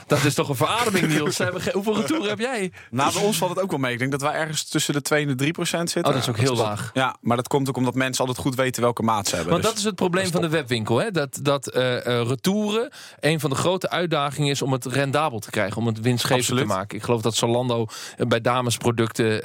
Dat 0.07 0.23
is 0.23 0.33
toch 0.33 0.49
een 0.49 0.55
verademing, 0.55 1.07
Niels? 1.13 1.37
Hoeveel 1.73 1.95
retouren 1.95 2.29
heb 2.29 2.39
jij? 2.39 2.71
Nou, 2.91 3.13
bij 3.13 3.23
ons 3.23 3.37
valt 3.37 3.51
het 3.51 3.61
ook 3.63 3.69
wel 3.69 3.79
mee. 3.79 3.93
Ik 3.93 3.99
denk 3.99 4.11
dat 4.11 4.21
wij 4.21 4.33
ergens 4.33 4.63
tussen 4.63 4.93
de 4.93 5.01
2 5.01 5.21
en 5.21 5.27
de 5.27 5.35
3 5.35 5.51
procent 5.51 5.89
zitten. 5.89 6.11
Oh, 6.13 6.19
dat 6.19 6.27
is 6.27 6.35
ook 6.35 6.41
heel 6.47 6.55
laag. 6.55 6.89
Ja, 6.93 7.15
maar 7.21 7.35
dat 7.37 7.47
komt 7.47 7.69
ook 7.69 7.77
omdat 7.77 7.93
mensen 7.95 8.25
altijd 8.25 8.45
goed 8.45 8.55
weten 8.55 8.81
welke 8.81 9.03
maat 9.03 9.27
ze 9.27 9.35
hebben. 9.35 9.51
Want 9.51 9.63
Dus- 9.63 9.71
dat 9.71 9.79
is 9.81 9.85
het 9.87 9.95
probleem 9.95 10.31
van 10.31 10.41
de 10.41 10.49
webwinkel. 10.49 10.97
Hè? 10.97 11.11
Dat, 11.11 11.39
dat 11.41 11.67
eh, 11.67 11.97
eh, 12.21 12.27
retouren 12.27 12.91
een 13.19 13.39
van 13.39 13.49
de 13.49 13.55
grote 13.55 13.89
uitdagingen 13.89 14.49
is 14.49 14.61
om 14.61 14.71
het 14.71 14.85
rendabel 14.85 15.39
te 15.39 15.49
krijgen. 15.49 15.77
Om 15.77 15.87
het 15.87 15.99
winstgevend 15.99 16.41
Absoluut. 16.41 16.67
te 16.67 16.75
maken. 16.75 16.97
Ik 16.97 17.03
geloof 17.03 17.21
dat 17.21 17.35
Zalando 17.35 17.85
bij 18.27 18.41
damesproducten 18.41 19.43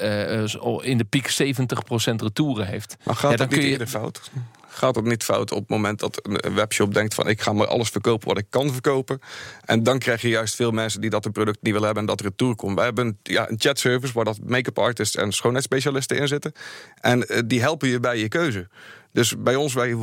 in 0.82 0.98
de 0.98 1.04
piek 1.08 1.28
70% 1.30 2.22
retouren 2.22 2.66
heeft. 2.66 2.96
Maar 3.04 3.14
gaat 3.14 3.30
Ja, 3.30 3.36
dat 3.36 3.38
dan 3.38 3.46
niet 3.48 3.56
kun 3.56 3.64
je- 3.66 3.72
eerder 3.72 3.86
fout? 3.86 4.30
Gaat 4.74 4.94
het 4.94 5.04
niet 5.04 5.24
fout 5.24 5.52
op 5.52 5.58
het 5.58 5.68
moment 5.68 5.98
dat 5.98 6.20
een 6.22 6.54
webshop 6.54 6.94
denkt 6.94 7.14
van 7.14 7.28
ik 7.28 7.40
ga 7.40 7.52
maar 7.52 7.66
alles 7.66 7.88
verkopen 7.88 8.28
wat 8.28 8.38
ik 8.38 8.46
kan 8.50 8.72
verkopen. 8.72 9.18
En 9.64 9.82
dan 9.82 9.98
krijg 9.98 10.22
je 10.22 10.28
juist 10.28 10.54
veel 10.54 10.70
mensen 10.70 11.00
die 11.00 11.10
dat 11.10 11.32
product 11.32 11.58
niet 11.62 11.72
willen 11.72 11.84
hebben 11.84 12.02
en 12.02 12.08
dat 12.08 12.20
er 12.20 12.26
retour 12.26 12.54
komt. 12.54 12.74
Wij 12.74 12.84
hebben 12.84 13.06
een, 13.06 13.18
ja, 13.22 13.50
een 13.50 13.60
chatservice 13.60 14.12
waar 14.12 14.24
dat 14.24 14.38
make-up 14.44 14.78
artists 14.78 15.16
en 15.16 15.32
schoonheidsspecialisten 15.32 16.16
in 16.16 16.28
zitten. 16.28 16.52
En 17.00 17.28
eh, 17.28 17.42
die 17.46 17.60
helpen 17.60 17.88
je 17.88 18.00
bij 18.00 18.18
je 18.18 18.28
keuze. 18.28 18.68
Dus 19.12 19.34
bij 19.38 19.56
ons, 19.56 19.74
wij, 19.74 19.96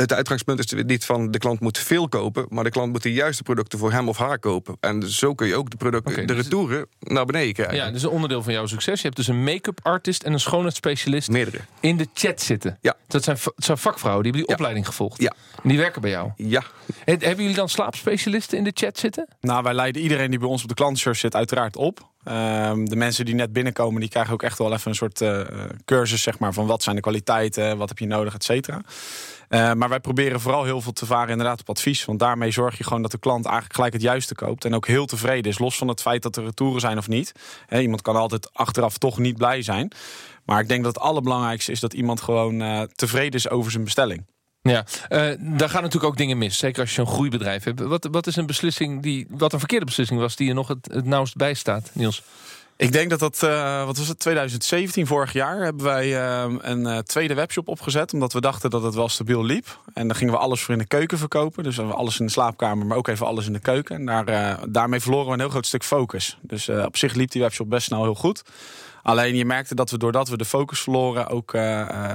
het 0.00 0.12
uitgangspunt 0.12 0.58
is 0.58 0.82
niet 0.84 1.04
van 1.04 1.30
de 1.30 1.38
klant 1.38 1.60
moet 1.60 1.78
veel 1.78 2.08
kopen, 2.08 2.46
maar 2.48 2.64
de 2.64 2.70
klant 2.70 2.92
moet 2.92 3.02
de 3.02 3.12
juiste 3.12 3.42
producten 3.42 3.78
voor 3.78 3.92
hem 3.92 4.08
of 4.08 4.16
haar 4.18 4.38
kopen. 4.38 4.76
En 4.80 5.10
zo 5.10 5.34
kun 5.34 5.46
je 5.46 5.54
ook 5.56 5.70
de, 5.70 5.76
producten, 5.76 6.26
de 6.26 6.34
dus- 6.34 6.42
retouren 6.42 6.86
naar 7.00 7.24
beneden 7.24 7.52
krijgen. 7.54 7.76
Ja, 7.76 7.84
dat 7.86 7.94
is 7.94 8.02
een 8.02 8.08
onderdeel 8.08 8.42
van 8.42 8.52
jouw 8.52 8.66
succes. 8.66 8.96
Je 9.00 9.02
hebt 9.04 9.16
dus 9.16 9.26
een 9.28 9.44
make-up 9.44 9.80
artist 9.82 10.22
en 10.22 10.32
een 10.32 10.40
schoonheidsspecialist 10.40 11.30
Meerdere. 11.30 11.58
in 11.80 11.96
de 11.96 12.08
chat 12.14 12.40
zitten. 12.40 12.78
Ja. 12.80 12.94
Dat 13.06 13.24
zijn, 13.24 13.38
va- 13.38 13.52
dat 13.54 13.64
zijn 13.64 13.78
vakvrouwen, 13.78 14.22
die 14.22 14.32
hebben 14.32 14.48
die 14.48 14.50
Ja. 14.50 14.54
opleiding 14.54 14.86
gevolgd. 14.86 15.20
Ja. 15.22 15.32
En 15.62 15.68
die 15.68 15.78
werken 15.78 16.00
bij 16.00 16.10
jou. 16.10 16.30
Ja, 16.36 16.62
He- 17.04 17.12
Hebben 17.18 17.36
jullie 17.40 17.54
dan 17.54 17.68
slaapspecialisten 17.68 18.58
in 18.58 18.64
de 18.64 18.70
chat 18.74 18.98
zitten? 18.98 19.28
Nou, 19.40 19.62
wij 19.62 19.74
leiden 19.74 20.02
iedereen 20.02 20.30
die 20.30 20.38
bij 20.38 20.48
ons 20.48 20.62
op 20.62 20.68
de 20.68 20.74
klantenservice 20.74 21.20
zit 21.20 21.34
uiteraard 21.34 21.76
op. 21.76 22.06
Ehm, 22.24 22.84
de 22.84 22.96
mensen 22.96 23.24
die 23.24 23.34
net 23.34 23.52
binnenkomen, 23.52 24.00
die 24.00 24.08
krijgen 24.10 24.32
ook 24.32 24.42
echt 24.42 24.58
wel 24.58 24.72
even 24.72 24.90
een 24.90 24.96
soort 24.96 25.20
eh, 25.20 25.40
cursus, 25.84 26.22
zeg 26.22 26.38
maar, 26.38 26.52
van 26.52 26.66
wat 26.66 26.82
zijn 26.82 26.94
de 26.96 27.02
kwaliteiten, 27.02 27.76
wat 27.76 27.88
heb 27.88 27.98
je 27.98 28.06
nodig, 28.06 28.34
et 28.34 28.44
cetera. 28.44 28.82
Eh, 29.48 29.72
maar 29.72 29.88
wij 29.88 30.00
proberen 30.00 30.40
vooral 30.40 30.64
heel 30.64 30.80
veel 30.80 30.92
te 30.92 31.06
varen 31.06 31.30
inderdaad 31.30 31.60
op 31.60 31.70
advies. 31.70 32.04
Want 32.04 32.18
daarmee 32.18 32.50
zorg 32.50 32.78
je 32.78 32.84
gewoon 32.84 33.02
dat 33.02 33.10
de 33.10 33.18
klant 33.18 33.44
eigenlijk 33.44 33.74
gelijk 33.74 33.92
het 33.92 34.02
juiste 34.02 34.34
koopt. 34.34 34.64
En 34.64 34.74
ook 34.74 34.86
heel 34.86 35.06
tevreden 35.06 35.50
is, 35.50 35.58
los 35.58 35.76
van 35.76 35.88
het 35.88 36.00
feit 36.00 36.22
dat 36.22 36.36
er 36.36 36.44
retouren 36.44 36.80
zijn 36.80 36.98
of 36.98 37.08
niet. 37.08 37.32
Iemand 37.70 38.02
kan 38.02 38.16
altijd 38.16 38.54
achteraf 38.54 38.98
toch 38.98 39.18
niet 39.18 39.36
blij 39.36 39.62
zijn. 39.62 39.92
Maar 40.44 40.60
ik 40.60 40.68
denk 40.68 40.84
dat 40.84 40.94
het 40.94 41.04
allerbelangrijkste 41.04 41.72
is 41.72 41.80
dat 41.80 41.92
iemand 41.92 42.20
gewoon 42.20 42.60
eh, 42.60 42.82
tevreden 42.82 43.32
is 43.32 43.48
over 43.48 43.70
zijn 43.70 43.84
bestelling. 43.84 44.26
Ja, 44.62 44.84
eh, 45.08 45.18
daar 45.38 45.70
gaan 45.70 45.82
natuurlijk 45.82 46.12
ook 46.12 46.16
dingen 46.16 46.38
mis. 46.38 46.58
Zeker 46.58 46.80
als 46.80 46.94
je 46.94 47.00
een 47.00 47.06
groeibedrijf 47.06 47.64
hebt. 47.64 47.80
Wat, 47.80 48.08
wat 48.10 48.26
is 48.26 48.36
een 48.36 48.46
beslissing 48.46 49.02
die. 49.02 49.26
Wat 49.30 49.52
een 49.52 49.58
verkeerde 49.58 49.84
beslissing 49.84 50.20
was 50.20 50.36
die 50.36 50.48
er 50.48 50.54
nog 50.54 50.68
het, 50.68 50.88
het 50.92 51.04
nauwst 51.04 51.36
bij 51.36 51.54
staat, 51.54 51.90
Niels? 51.92 52.22
Ik 52.78 52.92
denk 52.92 53.10
dat 53.10 53.18
dat, 53.18 53.42
eh, 53.42 53.84
wat 53.84 53.96
was 53.96 54.08
het, 54.08 54.18
2017, 54.18 55.06
vorig 55.06 55.32
jaar, 55.32 55.62
hebben 55.62 55.84
wij 55.84 56.16
eh, 56.16 56.54
een 56.58 56.86
eh, 56.86 56.98
tweede 56.98 57.34
webshop 57.34 57.68
opgezet. 57.68 58.12
Omdat 58.12 58.32
we 58.32 58.40
dachten 58.40 58.70
dat 58.70 58.82
het 58.82 58.94
wel 58.94 59.08
stabiel 59.08 59.44
liep. 59.44 59.80
En 59.94 60.06
dan 60.06 60.16
gingen 60.16 60.32
we 60.32 60.38
alles 60.38 60.62
voor 60.62 60.74
in 60.74 60.80
de 60.80 60.86
keuken 60.86 61.18
verkopen. 61.18 61.62
Dus 61.62 61.76
we 61.76 61.82
alles 61.82 62.20
in 62.20 62.26
de 62.26 62.32
slaapkamer, 62.32 62.86
maar 62.86 62.96
ook 62.96 63.08
even 63.08 63.26
alles 63.26 63.46
in 63.46 63.52
de 63.52 63.58
keuken. 63.58 63.96
En 63.96 64.06
daar, 64.06 64.26
eh, 64.26 64.62
daarmee 64.68 65.00
verloren 65.00 65.26
we 65.26 65.32
een 65.32 65.38
heel 65.38 65.48
groot 65.48 65.66
stuk 65.66 65.84
focus. 65.84 66.38
Dus 66.40 66.68
op 66.68 66.96
zich 66.96 67.14
liep 67.14 67.30
die 67.30 67.42
webshop 67.42 67.70
best 67.70 67.86
snel 67.86 68.02
heel 68.02 68.14
goed. 68.14 68.42
Alleen 69.02 69.36
je 69.36 69.44
merkte 69.44 69.74
dat 69.74 69.90
we 69.90 69.98
doordat 69.98 70.28
we 70.28 70.36
de 70.36 70.44
focus 70.44 70.80
verloren, 70.80 71.28
ook 71.28 71.50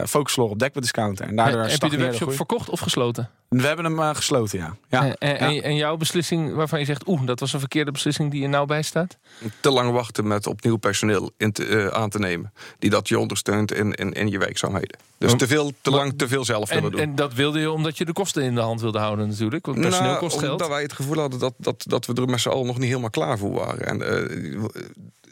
focus 0.06 0.32
verloren 0.34 0.54
op 0.54 0.60
dekbeddiscounter. 0.60 1.28
En 1.28 1.36
daardoor 1.36 1.62
heb 1.62 1.82
je 1.82 1.90
de 1.90 1.98
webshop 1.98 2.34
verkocht 2.34 2.70
of 2.70 2.80
gesloten? 2.80 3.30
We 3.62 3.68
hebben 3.68 3.86
hem 3.86 4.00
eh, 4.00 4.16
gesloten, 4.16 4.60
ja. 4.60 4.76
ja. 4.90 5.06
En, 5.06 5.40
en, 5.40 5.54
ja. 5.54 5.62
en 5.62 5.76
jouw 5.76 5.98
beslissing 5.98 6.54
waarvan 6.54 6.80
je 6.80 6.86
zegt, 6.86 7.08
oeh, 7.08 7.26
dat 7.26 7.40
was 7.40 7.54
een 7.54 7.60
verkeerde 7.60 7.92
beslissing 7.92 8.32
die 8.32 8.44
er 8.44 8.50
nou 8.50 8.66
bij 8.68 8.82
staat? 8.82 9.18
Te 9.60 9.72
lang 9.72 9.92
wachten 9.92 10.28
met 10.28 10.48
opnieuw 10.48 10.76
personeel 10.76 11.32
in 11.38 11.52
te, 11.52 11.66
eh, 11.66 11.88
aan 11.88 12.10
te 12.10 12.20
nemen. 12.20 12.54
Die 12.80 12.90
dat 12.90 13.08
je 13.08 13.20
ondersteunt 13.20 13.74
in, 13.74 13.94
in, 13.94 14.12
in 14.12 14.28
je 14.28 14.38
werkzaamheden. 14.38 14.98
Dus 15.18 15.30
Maar- 15.30 15.40
te, 15.40 15.48
veel, 15.48 15.72
te 15.82 15.90
maar- 15.90 16.00
lang 16.00 16.14
te 16.18 16.28
veel 16.28 16.46
zelf 16.46 16.70
willen 16.70 16.84
En, 16.84 16.92
doen. 16.92 17.00
en 17.00 17.16
dat 17.16 17.34
wilde 17.34 17.60
je 17.60 17.72
omdat 17.72 17.98
je 17.98 18.06
de 18.06 18.14
kosten 18.14 18.44
in 18.44 18.56
de 18.56 18.62
hand 18.62 18.82
wilde 18.82 19.00
houden 19.00 19.28
natuurlijk. 19.28 19.66
Want 19.66 19.80
personeel 19.80 20.08
Nou, 20.08 20.20
kost 20.20 20.40
geld. 20.40 20.52
Omdat 20.52 20.68
wij 20.68 20.82
het 20.82 20.94
gevoel 20.94 21.18
hadden 21.18 21.40
dat, 21.40 21.54
dat, 21.58 21.84
dat 21.88 22.06
we 22.06 22.14
er 22.14 22.30
met 22.30 22.40
z'n 22.40 22.50
allen 22.50 22.66
nog 22.66 22.78
niet 22.78 22.88
helemaal 22.88 23.10
klaar 23.10 23.38
voor 23.38 23.52
waren. 23.52 23.88
En 23.88 24.02
eh, 24.02 24.62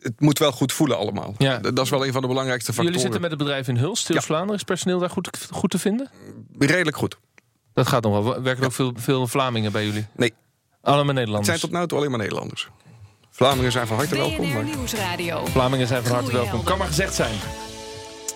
het 0.01 0.19
moet 0.19 0.39
wel 0.39 0.51
goed 0.51 0.73
voelen 0.73 0.97
allemaal. 0.97 1.35
Ja. 1.37 1.57
Dat 1.57 1.79
is 1.79 1.89
wel 1.89 2.05
een 2.05 2.11
van 2.11 2.21
de 2.21 2.27
belangrijkste 2.27 2.73
factoren. 2.73 2.99
Jullie 2.99 3.11
zitten 3.11 3.21
met 3.21 3.29
het 3.29 3.39
bedrijf 3.39 3.67
in 3.67 3.77
Hulst, 3.77 4.03
Stils-Vlaanderen. 4.03 4.55
Is 4.55 4.63
personeel 4.63 4.99
daar 4.99 5.09
goed, 5.09 5.29
goed 5.51 5.69
te 5.69 5.79
vinden? 5.79 6.09
Redelijk 6.59 6.97
goed. 6.97 7.17
Dat 7.73 7.87
gaat 7.87 8.03
nog 8.03 8.23
wel. 8.23 8.41
Werken 8.41 8.61
er 8.61 8.67
ook 8.69 8.73
veel, 8.75 8.93
veel 8.95 9.27
Vlamingen 9.27 9.71
bij 9.71 9.85
jullie? 9.85 10.07
Nee, 10.15 10.33
Allemaal 10.81 11.05
het 11.05 11.15
Nederlanders. 11.15 11.59
zijn 11.59 11.71
tot 11.71 11.79
nu 11.81 11.87
toe 11.87 11.97
alleen 11.97 12.09
maar 12.09 12.19
Nederlanders. 12.19 12.69
Vlamingen 13.29 13.71
zijn 13.71 13.87
van 13.87 13.97
harte 13.97 14.15
welkom. 14.15 14.53
Maar... 14.53 14.63
Nieuwsradio. 14.63 15.45
Vlamingen 15.45 15.87
zijn 15.87 16.03
van 16.03 16.11
harte 16.15 16.31
welkom. 16.31 16.63
Kan 16.63 16.77
maar 16.77 16.87
gezegd 16.87 17.13
zijn. 17.13 17.35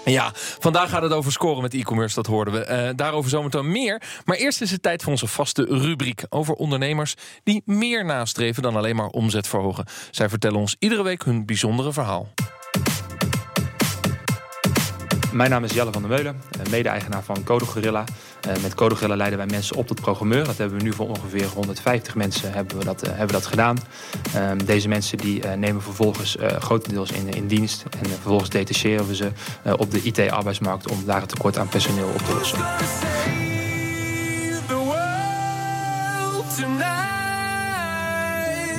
Ja, 0.06 0.32
vandaag 0.36 0.90
gaat 0.90 1.02
het 1.02 1.12
over 1.12 1.32
scoren 1.32 1.62
met 1.62 1.74
e-commerce, 1.74 2.16
dat 2.16 2.26
hoorden 2.26 2.54
we. 2.54 2.60
Eh, 2.60 2.90
daarover 2.96 3.30
zometeen 3.30 3.72
meer. 3.72 4.02
Maar 4.26 4.38
eerst 4.38 4.62
is 4.62 4.72
het 4.72 4.82
tijd 4.82 5.02
voor 5.02 5.12
onze 5.12 5.28
vaste 5.28 5.66
rubriek 5.70 6.24
over 6.30 6.54
ondernemers 6.54 7.16
die 7.44 7.62
meer 7.66 8.06
nastreven 8.06 8.64
dan 8.64 8.76
alleen 8.76 8.96
maar 8.96 9.08
omzet 9.08 9.48
verhogen. 9.48 9.86
Zij 10.12 10.30
vertellen 10.30 10.60
ons 10.60 10.76
iedere 10.80 11.04
week 11.04 11.24
hun 11.24 11.46
bijzondere 11.46 11.94
verhaal. 11.94 12.28
Mijn 15.36 15.50
naam 15.50 15.64
is 15.64 15.74
Jelle 15.74 15.92
van 15.92 16.02
der 16.02 16.12
Meulen, 16.12 16.42
eh, 16.52 16.72
mede-eigenaar 16.72 17.24
van 17.24 17.44
Code 17.44 17.66
Gorilla. 17.66 18.04
Eh, 18.42 18.62
Met 18.62 18.76
Code 18.76 18.96
Gorilla 18.96 19.16
leiden 19.16 19.38
wij 19.38 19.48
mensen 19.48 19.76
op 19.76 19.88
tot 19.88 20.02
programmeur. 20.02 20.44
Dat 20.44 20.58
hebben 20.58 20.78
we 20.78 20.84
nu 20.84 20.94
voor 20.94 21.10
ongeveer 21.10 21.46
150 21.46 22.16
mensen 22.16 22.54
hebben 22.54 22.78
we 22.78 22.86
dat, 22.86 23.02
eh, 23.02 23.10
hebben 23.10 23.28
we 23.28 23.34
dat 23.34 23.46
gedaan. 23.46 23.78
Ehm, 24.34 24.58
deze 24.66 24.88
mensen 24.88 25.18
die 25.18 25.46
nemen 25.48 25.82
vervolgens 25.82 26.38
grotendeels 26.60 27.12
in, 27.12 27.30
in 27.30 27.48
dienst. 27.48 27.84
En 28.00 28.10
vervolgens 28.10 28.50
detacheren 28.50 29.08
we 29.08 29.16
ze 29.16 29.32
op 29.78 29.92
de 29.92 30.02
IT-arbeidsmarkt 30.02 30.92
om 30.92 31.06
daar 31.06 31.20
het 31.22 31.30
tekort 31.30 31.58
aan 31.58 31.68
personeel 31.68 32.08
op 32.08 32.22
te 32.22 32.34
lossen. 32.34 32.60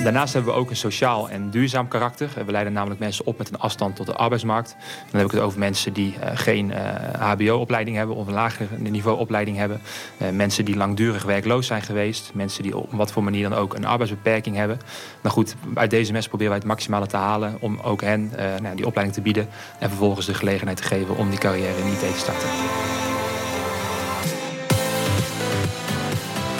Daarnaast 0.07 0.33
hebben 0.33 0.53
we 0.53 0.59
ook 0.59 0.69
een 0.69 0.75
sociaal 0.75 1.29
en 1.29 1.49
duurzaam 1.49 1.87
karakter. 1.87 2.29
We 2.45 2.51
leiden 2.51 2.73
namelijk 2.73 2.99
mensen 2.99 3.25
op 3.25 3.37
met 3.37 3.49
een 3.49 3.59
afstand 3.59 3.95
tot 3.95 4.05
de 4.05 4.13
arbeidsmarkt. 4.13 4.75
Dan 5.11 5.19
heb 5.19 5.25
ik 5.25 5.31
het 5.31 5.41
over 5.41 5.59
mensen 5.59 5.93
die 5.93 6.15
eh, 6.19 6.31
geen 6.33 6.73
HBO-opleiding 7.19 7.97
hebben 7.97 8.15
of 8.15 8.27
een 8.27 8.33
lager 8.33 8.67
niveau 8.77 9.17
opleiding 9.17 9.57
hebben. 9.57 9.81
Eh, 10.17 10.29
mensen 10.29 10.65
die 10.65 10.75
langdurig 10.75 11.23
werkloos 11.23 11.67
zijn 11.67 11.81
geweest. 11.81 12.31
Mensen 12.33 12.63
die 12.63 12.77
op 12.77 12.91
wat 12.91 13.11
voor 13.11 13.23
manier 13.23 13.49
dan 13.49 13.59
ook 13.59 13.75
een 13.75 13.85
arbeidsbeperking 13.85 14.55
hebben. 14.55 14.79
Nou 15.21 15.35
goed, 15.35 15.55
uit 15.73 15.89
deze 15.89 16.11
mensen 16.11 16.29
proberen 16.29 16.53
wij 16.53 16.61
het 16.61 16.71
maximale 16.71 17.07
te 17.07 17.17
halen 17.17 17.57
om 17.59 17.79
ook 17.79 18.01
hen 18.01 18.31
eh, 18.35 18.59
nou, 18.61 18.75
die 18.75 18.85
opleiding 18.85 19.17
te 19.17 19.23
bieden. 19.23 19.47
En 19.79 19.89
vervolgens 19.89 20.25
de 20.25 20.33
gelegenheid 20.33 20.77
te 20.77 20.83
geven 20.83 21.17
om 21.17 21.29
die 21.29 21.39
carrière 21.39 21.79
in 21.79 21.91
IT 21.91 21.99
te 21.99 22.13
starten. 22.15 22.96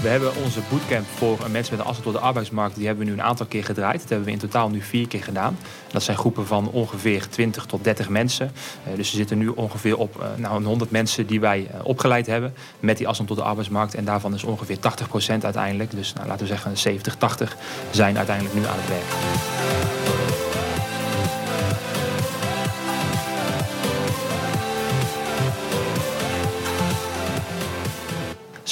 We 0.07 0.13
hebben 0.13 0.35
onze 0.43 0.59
bootcamp 0.69 1.05
voor 1.15 1.37
mensen 1.51 1.75
met 1.75 1.85
een 1.85 1.91
afstand 1.91 2.03
tot 2.03 2.13
de 2.13 2.19
arbeidsmarkt. 2.19 2.75
Die 2.75 2.85
hebben 2.85 3.05
we 3.05 3.11
nu 3.11 3.17
een 3.17 3.25
aantal 3.25 3.45
keer 3.45 3.63
gedraaid. 3.63 3.99
Dat 3.99 4.09
hebben 4.09 4.27
we 4.27 4.33
in 4.33 4.37
totaal 4.37 4.69
nu 4.69 4.81
vier 4.81 5.07
keer 5.07 5.23
gedaan. 5.23 5.57
Dat 5.91 6.03
zijn 6.03 6.17
groepen 6.17 6.47
van 6.47 6.69
ongeveer 6.71 7.29
20 7.29 7.65
tot 7.65 7.83
30 7.83 8.09
mensen. 8.09 8.51
Eh, 8.83 8.95
dus 8.95 9.11
we 9.11 9.17
zitten 9.17 9.37
nu 9.37 9.47
ongeveer 9.47 9.97
op 9.97 10.21
eh, 10.21 10.27
nou, 10.35 10.55
een 10.55 10.65
100 10.65 10.91
mensen 10.91 11.27
die 11.27 11.39
wij 11.39 11.67
eh, 11.71 11.79
opgeleid 11.83 12.25
hebben. 12.25 12.53
Met 12.79 12.97
die 12.97 13.07
afstand 13.07 13.29
tot 13.29 13.37
de 13.37 13.43
arbeidsmarkt. 13.43 13.95
En 13.95 14.05
daarvan 14.05 14.33
is 14.33 14.43
ongeveer 14.43 14.77
80% 14.77 15.43
uiteindelijk. 15.43 15.91
Dus 15.91 16.13
nou, 16.13 16.27
laten 16.27 16.41
we 16.41 16.51
zeggen 16.51 16.77
70, 16.77 17.15
80 17.15 17.57
zijn 17.91 18.17
uiteindelijk 18.17 18.55
nu 18.55 18.65
aan 18.65 18.77
het 18.77 18.87
werk. 18.87 20.16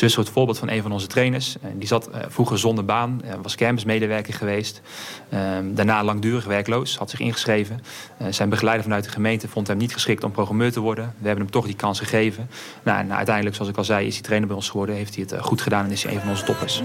Een 0.02 0.10
soort 0.10 0.30
voorbeeld 0.30 0.58
van 0.58 0.70
een 0.70 0.82
van 0.82 0.92
onze 0.92 1.08
trainers. 1.08 1.56
Eh, 1.62 1.70
Die 1.76 1.88
zat 1.88 2.10
eh, 2.10 2.22
vroeger 2.28 2.60
zonder 2.60 2.86
baan, 2.86 3.22
eh, 3.24 3.34
was 3.42 3.56
kermismedewerker 3.56 4.34
geweest. 4.34 4.82
Ehm, 5.30 5.74
daarna 5.74 6.04
langdurig 6.04 6.46
werkloos, 6.46 6.98
had 6.98 7.10
zich 7.10 7.20
ingeschreven. 7.20 7.80
Zijn 8.30 8.50
begeleider 8.50 8.84
vanuit 8.84 9.04
de 9.04 9.10
gemeente 9.10 9.48
vond 9.48 9.68
hem 9.68 9.78
niet 9.78 9.94
geschikt 9.94 10.24
om 10.24 10.32
programmeur 10.32 10.72
te 10.72 10.80
worden. 10.80 11.14
We 11.18 11.28
hebben 11.28 11.44
hem 11.44 11.54
toch 11.54 11.66
die 11.66 11.76
kans 11.76 12.00
gegeven. 12.00 12.50
Nou, 12.84 13.00
en 13.00 13.14
uiteindelijk, 13.14 13.56
zoals 13.56 13.72
ik 13.72 13.78
al 13.78 13.84
zei, 13.84 14.08
is 14.08 14.14
hij 14.14 14.24
trainer 14.24 14.48
bij 14.48 14.58
ons 14.58 14.70
geworden. 14.70 14.96
Heeft 14.96 15.16
hij 15.16 15.26
het 15.30 15.42
goed 15.42 15.62
gedaan 15.62 15.86
en 15.86 15.92
is 15.92 16.04
hij 16.04 16.14
een 16.14 16.20
van 16.20 16.30
onze 16.30 16.44
toppers. 16.44 16.82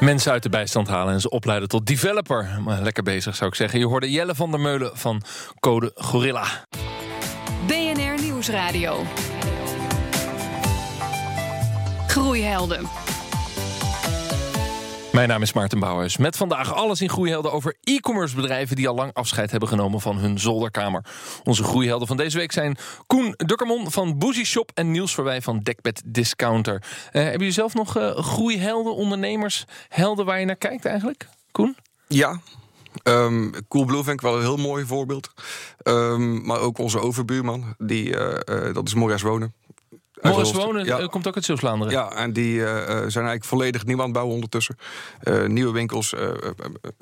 Mensen 0.00 0.32
uit 0.32 0.42
de 0.42 0.48
bijstand 0.48 0.88
halen 0.88 1.14
en 1.14 1.20
ze 1.20 1.30
opleiden 1.30 1.68
tot 1.68 1.86
developer. 1.86 2.60
Maar 2.64 2.82
lekker 2.82 3.02
bezig 3.02 3.36
zou 3.36 3.50
ik 3.50 3.56
zeggen. 3.56 3.78
Je 3.78 3.86
hoorde 3.86 4.10
Jelle 4.10 4.34
van 4.34 4.50
der 4.50 4.60
Meulen 4.60 4.90
van 4.94 5.22
Code 5.60 5.90
Gorilla. 5.94 6.44
BNR 7.66 8.22
Nieuwsradio. 8.22 9.02
Groeihelden. 12.06 13.07
Mijn 15.12 15.28
naam 15.28 15.42
is 15.42 15.52
Maarten 15.52 15.78
Bouwhuis. 15.78 16.16
Met 16.16 16.36
vandaag 16.36 16.74
alles 16.74 17.00
in 17.00 17.08
Groeihelden 17.08 17.52
over 17.52 17.76
e-commerce 17.82 18.34
bedrijven... 18.34 18.76
die 18.76 18.88
al 18.88 18.94
lang 18.94 19.14
afscheid 19.14 19.50
hebben 19.50 19.68
genomen 19.68 20.00
van 20.00 20.18
hun 20.18 20.38
zolderkamer. 20.38 21.04
Onze 21.44 21.64
groeihelden 21.64 22.08
van 22.08 22.16
deze 22.16 22.38
week 22.38 22.52
zijn 22.52 22.76
Koen 23.06 23.34
Dukkermon 23.36 23.90
van 23.90 24.18
Boozy 24.18 24.44
Shop... 24.44 24.70
en 24.74 24.90
Niels 24.90 25.14
Verwij 25.14 25.42
van 25.42 25.58
Dekbed 25.58 26.02
Discounter. 26.06 26.82
Eh, 27.06 27.12
hebben 27.12 27.38
jullie 27.38 27.50
zelf 27.50 27.74
nog 27.74 27.96
eh, 27.96 28.16
groeihelden, 28.16 28.94
ondernemers, 28.94 29.64
helden 29.88 30.24
waar 30.24 30.40
je 30.40 30.46
naar 30.46 30.56
kijkt 30.56 30.84
eigenlijk? 30.84 31.28
Koen? 31.52 31.76
Ja. 32.06 32.40
Ehm 33.02 33.50
Coolblue 33.68 34.04
vind 34.04 34.14
ik 34.14 34.20
wel 34.20 34.34
een 34.36 34.42
heel 34.42 34.56
mooi 34.56 34.86
voorbeeld. 34.86 35.30
Ehm, 35.82 36.46
maar 36.46 36.60
ook 36.60 36.78
onze 36.78 37.00
overbuurman, 37.00 37.74
die, 37.78 38.16
eh, 38.16 38.66
eh, 38.68 38.74
dat 38.74 38.86
is 38.86 38.94
Morris 38.94 39.22
Wonen. 39.22 39.54
Morris. 40.22 40.52
Wonen 40.52 40.84
Ja. 40.84 40.98
eh, 40.98 41.06
komt 41.08 41.26
ook 41.28 41.34
uit 41.34 41.44
Zeeuws-Vlaanderen. 41.44 41.92
Ja, 41.92 42.10
en 42.12 42.32
die 42.32 42.64
eh, 42.64 42.76
eh, 42.76 42.86
zijn 42.86 42.98
eigenlijk 42.98 43.44
volledig 43.44 43.84
nieuw 43.84 43.96
aan 43.98 44.02
het 44.04 44.12
bouwen 44.12 44.34
ondertussen. 44.34 44.76
Eh, 45.22 45.44
nieuwe 45.44 45.72
winkels, 45.72 46.14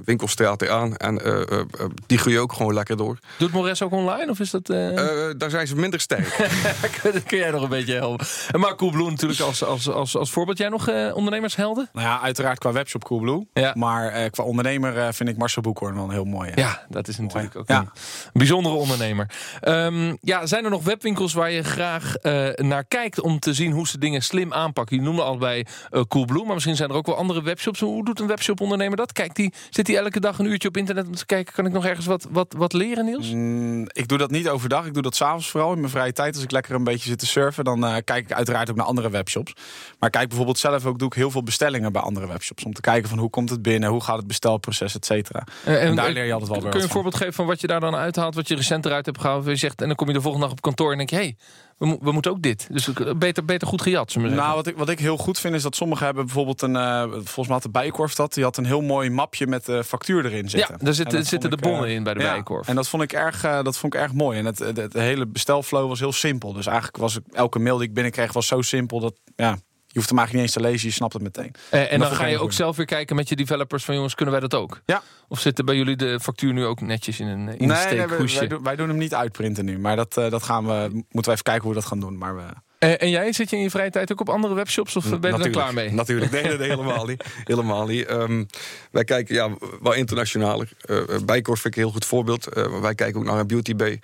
winkelstraten 0.04 0.72
aan. 0.72 0.96
En 0.96 1.24
eh, 1.24 1.32
eh, 1.42 1.58
eh, 1.60 1.66
die 2.06 2.18
groeien 2.18 2.40
ook 2.40 2.52
gewoon 2.52 2.74
lekker 2.74 2.96
door. 2.96 3.18
Doet 3.38 3.52
Morris 3.52 3.82
ook 3.82 3.92
online 3.92 4.30
of 4.30 4.40
is 4.40 4.50
dat... 4.50 4.68
eh, 4.70 4.84
Eh, 4.96 5.34
daar 5.38 5.50
zijn 5.50 5.66
ze 5.66 5.76
minder 5.76 6.00
sterk. 6.00 6.36
dat 7.02 7.22
kun 7.22 7.38
jij 7.38 7.50
nog 7.50 7.62
een 7.62 7.68
beetje 7.68 7.94
helpen. 7.94 8.26
En 8.50 8.60
Mark 8.60 8.76
Coolblue 8.76 9.10
natuurlijk 9.10 9.40
als, 9.40 9.64
als, 9.64 9.88
als, 9.90 10.16
als 10.16 10.30
voorbeeld. 10.30 10.58
Jij 10.58 10.68
nog 10.68 10.88
eh, 10.88 11.10
ondernemershelden? 11.16 11.88
Nou 11.92 12.06
ja, 12.06 12.20
uiteraard 12.20 12.58
qua 12.58 12.72
webshop 12.72 13.04
Coolblue. 13.04 13.46
Ja. 13.52 13.72
Maar 13.76 14.08
eh, 14.08 14.30
qua 14.30 14.44
ondernemer 14.44 14.96
eh, 14.98 15.08
vind 15.12 15.28
ik 15.28 15.36
Marcel 15.36 15.62
Boekhoorn 15.62 15.94
wel 15.94 16.04
een 16.04 16.10
heel 16.10 16.24
mooi. 16.24 16.50
Ja, 16.54 16.86
dat 16.88 17.08
is 17.08 17.18
natuurlijk 17.18 17.56
ook 17.56 17.68
Ja. 17.68 17.78
een 17.80 17.88
bijzondere 18.32 18.74
ondernemer. 18.74 19.30
Ehm, 19.60 20.14
ja, 20.20 20.46
zijn 20.46 20.64
er 20.64 20.70
nog 20.70 20.84
webwinkels 20.84 21.32
waar 21.32 21.50
je 21.50 21.62
graag 21.62 22.16
eh, 22.16 22.48
naar 22.54 22.84
kijkt 22.84 23.05
om 23.14 23.38
te 23.38 23.54
zien 23.54 23.72
hoe 23.72 23.88
ze 23.88 23.98
dingen 23.98 24.22
slim 24.22 24.52
aanpakken? 24.52 24.96
Je 24.96 25.02
noemde 25.02 25.22
allebei 25.22 25.64
eh 25.90 26.00
Coolblue, 26.08 26.44
maar 26.44 26.54
misschien 26.54 26.76
zijn 26.76 26.90
er 26.90 26.94
ook 26.94 27.06
wel 27.06 27.16
andere 27.16 27.42
webshops. 27.42 27.80
Hoe 27.80 28.04
doet 28.04 28.20
een 28.20 28.26
webshop 28.26 28.60
ondernemer 28.60 28.96
dat? 28.96 29.12
Kijkt 29.12 29.36
die, 29.36 29.52
zit 29.70 29.86
hij 29.86 29.96
elke 29.96 30.20
dag 30.20 30.38
een 30.38 30.46
uurtje 30.46 30.68
op 30.68 30.76
internet 30.76 31.06
om 31.06 31.14
te 31.14 31.26
kijken, 31.26 31.54
kan 31.54 31.66
ik 31.66 31.72
nog 31.72 31.86
ergens 31.86 32.06
wat, 32.06 32.26
wat, 32.30 32.54
wat 32.56 32.72
leren, 32.72 33.04
Niels? 33.04 33.30
Mm, 33.30 33.86
ik 33.92 34.08
doe 34.08 34.18
dat 34.18 34.30
niet 34.30 34.48
overdag. 34.48 34.86
Ik 34.86 34.94
doe 34.94 35.02
dat 35.02 35.16
s'avonds 35.16 35.50
vooral 35.50 35.72
in 35.72 35.78
mijn 35.78 35.90
vrije 35.90 36.12
tijd. 36.12 36.34
Als 36.34 36.44
ik 36.44 36.50
lekker 36.50 36.74
een 36.74 36.84
beetje 36.84 37.08
zit 37.08 37.18
te 37.18 37.26
surfen, 37.26 37.64
dan 37.64 37.86
eh, 37.86 37.96
kijk 38.04 38.24
ik 38.24 38.32
uiteraard 38.32 38.70
ook 38.70 38.76
naar 38.76 38.86
andere 38.86 39.10
webshops. 39.10 39.52
Maar 39.98 40.10
kijk 40.10 40.28
bijvoorbeeld 40.28 40.58
zelf 40.58 40.86
ook, 40.86 40.98
doe 40.98 41.08
ik 41.08 41.14
heel 41.14 41.30
veel 41.30 41.42
bestellingen 41.42 41.92
bij 41.92 42.02
andere 42.02 42.26
webshops. 42.26 42.64
Om 42.64 42.72
te 42.72 42.80
kijken 42.80 43.08
van 43.08 43.18
hoe 43.18 43.30
komt 43.30 43.50
het 43.50 43.62
binnen, 43.62 43.90
hoe 43.90 44.02
gaat 44.02 44.16
het 44.16 44.26
bestelproces, 44.26 44.94
et 44.94 45.04
cetera. 45.06 45.44
Eh, 45.64 45.84
En 45.84 45.94
daar 45.96 46.10
leer 46.10 46.24
je 46.24 46.32
altijd 46.32 46.50
wel 46.50 46.60
weer 46.60 46.70
Kun 46.70 46.80
je 46.80 46.86
een 46.86 46.92
voorbeeld 46.92 47.16
geven 47.16 47.32
van 47.32 47.46
wat 47.46 47.60
je 47.60 47.66
daar 47.66 47.80
dan 47.80 47.94
uithaalt, 47.94 48.34
wat 48.34 48.48
je 48.48 48.54
recent 48.54 48.86
eruit 48.86 49.06
hebt 49.06 49.20
gehaald? 49.20 49.44
Je 49.44 49.56
zegt, 49.56 49.80
en 49.80 49.86
dan 49.86 49.96
kom 49.96 50.06
je 50.06 50.12
de 50.12 50.20
volgende 50.20 50.46
dag 50.46 50.54
op 50.54 50.62
kantoor 50.62 50.90
en 50.90 50.96
denk 50.96 51.10
je, 51.10 51.16
hé, 51.16 51.22
hey, 51.22 51.36
we, 51.78 51.86
mo- 51.86 51.98
we 52.00 52.12
moeten 52.12 52.30
ook 52.30 52.42
dit. 52.42 52.66
Dus 52.70 52.86
we- 52.86 53.14
beter, 53.16 53.44
beter 53.44 53.68
goed 53.68 53.82
gejat, 53.82 54.12
zullen 54.12 54.34
Nou, 54.34 54.54
wat 54.54 54.66
ik, 54.66 54.76
wat 54.76 54.88
ik 54.88 54.98
heel 54.98 55.16
goed 55.16 55.38
vind 55.38 55.54
is 55.54 55.62
dat 55.62 55.76
sommigen 55.76 56.04
hebben 56.04 56.24
bijvoorbeeld 56.24 56.62
een, 56.62 56.76
eh, 56.76 57.02
volgens 57.10 57.34
mij 57.36 57.46
had 57.54 57.62
de 57.62 57.68
Bijenkorf 57.68 58.14
dat, 58.14 58.34
die 58.34 58.44
had 58.44 58.56
een 58.56 58.64
heel 58.66 58.80
mooi 58.80 59.10
mapje 59.10 59.46
met 59.46 59.64
de 59.64 59.84
factuur 59.84 60.24
erin 60.24 60.50
zitten. 60.50 60.76
Ja, 60.78 60.84
daar 60.84 60.94
zitten- 60.94 61.24
de 61.50 61.56
ik, 61.56 61.64
eh, 61.64 61.70
bonnen 61.70 61.90
in 61.90 62.02
bij 62.02 62.14
de 62.14 62.20
ja, 62.20 62.28
Bijenkorf. 62.30 62.68
En 62.68 62.74
dat 62.74 62.88
vond 62.88 63.02
ik 63.02 63.12
erg, 63.12 63.44
eh, 63.44 63.62
dat 63.62 63.78
vond 63.78 63.94
ik 63.94 64.00
erg 64.00 64.12
mooi. 64.12 64.38
En 64.38 64.44
het, 64.44 64.58
het, 64.58 64.76
het 64.76 64.92
hele 64.92 65.26
bestelflow 65.26 65.88
was 65.88 65.98
heel 66.00 66.12
simpel. 66.12 66.52
Dus 66.52 66.66
eigenlijk 66.66 66.96
was 66.96 67.14
het, 67.14 67.24
elke 67.32 67.58
mail 67.58 67.76
die 67.78 67.88
ik 67.88 67.94
binnenkreeg 67.94 68.32
was 68.32 68.46
zo 68.46 68.62
simpel 68.62 69.00
dat, 69.00 69.14
ja, 69.36 69.58
hoeft 69.96 70.08
hem 70.08 70.18
eigenlijk 70.18 70.32
niet 70.32 70.56
eens 70.56 70.64
te 70.64 70.70
lezen, 70.70 70.88
je 70.88 70.94
snapt 70.94 71.12
het 71.12 71.22
meteen. 71.22 71.54
Eh, 71.70 71.92
en 71.92 71.98
dan 71.98 72.08
dat 72.08 72.18
ga 72.18 72.26
je 72.26 72.38
ook 72.38 72.52
zelf 72.52 72.76
weer 72.76 72.86
kijken 72.86 73.16
met 73.16 73.28
je 73.28 73.36
developers 73.36 73.84
van 73.84 73.94
jongens, 73.94 74.14
kunnen 74.14 74.34
wij 74.34 74.48
dat 74.48 74.54
ook? 74.60 74.80
Ja. 74.84 75.02
Of 75.28 75.40
zitten 75.40 75.64
bij 75.64 75.76
jullie 75.76 75.96
de 75.96 76.20
factuur 76.20 76.52
nu 76.52 76.64
ook 76.64 76.80
netjes 76.80 77.20
in 77.20 77.26
een, 77.26 77.48
in 77.48 77.70
een 77.70 77.88
Nee, 77.88 78.06
wij, 78.06 78.48
doen, 78.48 78.62
wij 78.62 78.76
doen 78.76 78.88
hem 78.88 78.98
niet 78.98 79.14
uitprinten 79.14 79.64
nu. 79.64 79.78
Maar 79.78 79.96
dat, 79.96 80.16
eh, 80.16 80.30
dat 80.30 80.42
gaan 80.42 80.66
we, 80.66 80.88
moeten 80.92 81.10
we 81.12 81.30
even 81.30 81.42
kijken 81.42 81.62
hoe 81.62 81.72
we 81.72 81.78
dat 81.78 81.88
gaan 81.88 82.00
doen. 82.00 82.18
Maar 82.18 82.36
we, 82.36 82.42
Eh, 82.78 83.02
en 83.02 83.10
jij, 83.10 83.32
zit 83.32 83.50
je 83.50 83.56
in 83.56 83.62
je 83.62 83.70
vrije 83.70 83.90
tijd 83.90 84.12
ook 84.12 84.20
op 84.20 84.28
andere 84.28 84.54
webshops 84.54 84.96
of 84.96 85.08
ben 85.08 85.30
je 85.30 85.36
er 85.36 85.42
dan 85.42 85.50
klaar 85.50 85.74
mee? 85.74 85.92
Natuurlijk, 85.92 86.32
nee, 86.32 86.42
nee, 86.42 86.68
helemaal 86.68 87.06
niet. 87.06 87.24
Helemaal 87.44 87.86
niet. 87.86 88.06
Ehm, 88.06 88.44
wij 88.90 89.04
kijken 89.04 89.34
ja, 89.34 89.50
wel 89.82 89.92
internationaler. 89.92 90.68
Uh, 90.86 91.02
Bijkorf 91.24 91.60
vind 91.60 91.74
ik 91.74 91.80
een 91.80 91.86
heel 91.86 91.96
goed 91.96 92.04
voorbeeld. 92.04 92.48
Wij 92.80 92.94
kijken 92.94 93.20
ook 93.20 93.26
naar 93.26 93.38
een 93.38 93.46
Beauty 93.46 93.76
Bay. 93.76 94.00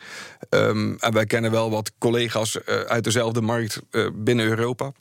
Ehm, 0.48 0.94
en 0.98 1.12
wij 1.12 1.26
kennen 1.26 1.50
wel 1.50 1.70
wat 1.70 1.92
collega's 1.98 2.64
uit 2.64 3.04
dezelfde 3.04 3.40
markt 3.40 3.80
binnen 4.14 4.46
Europa. 4.46 4.92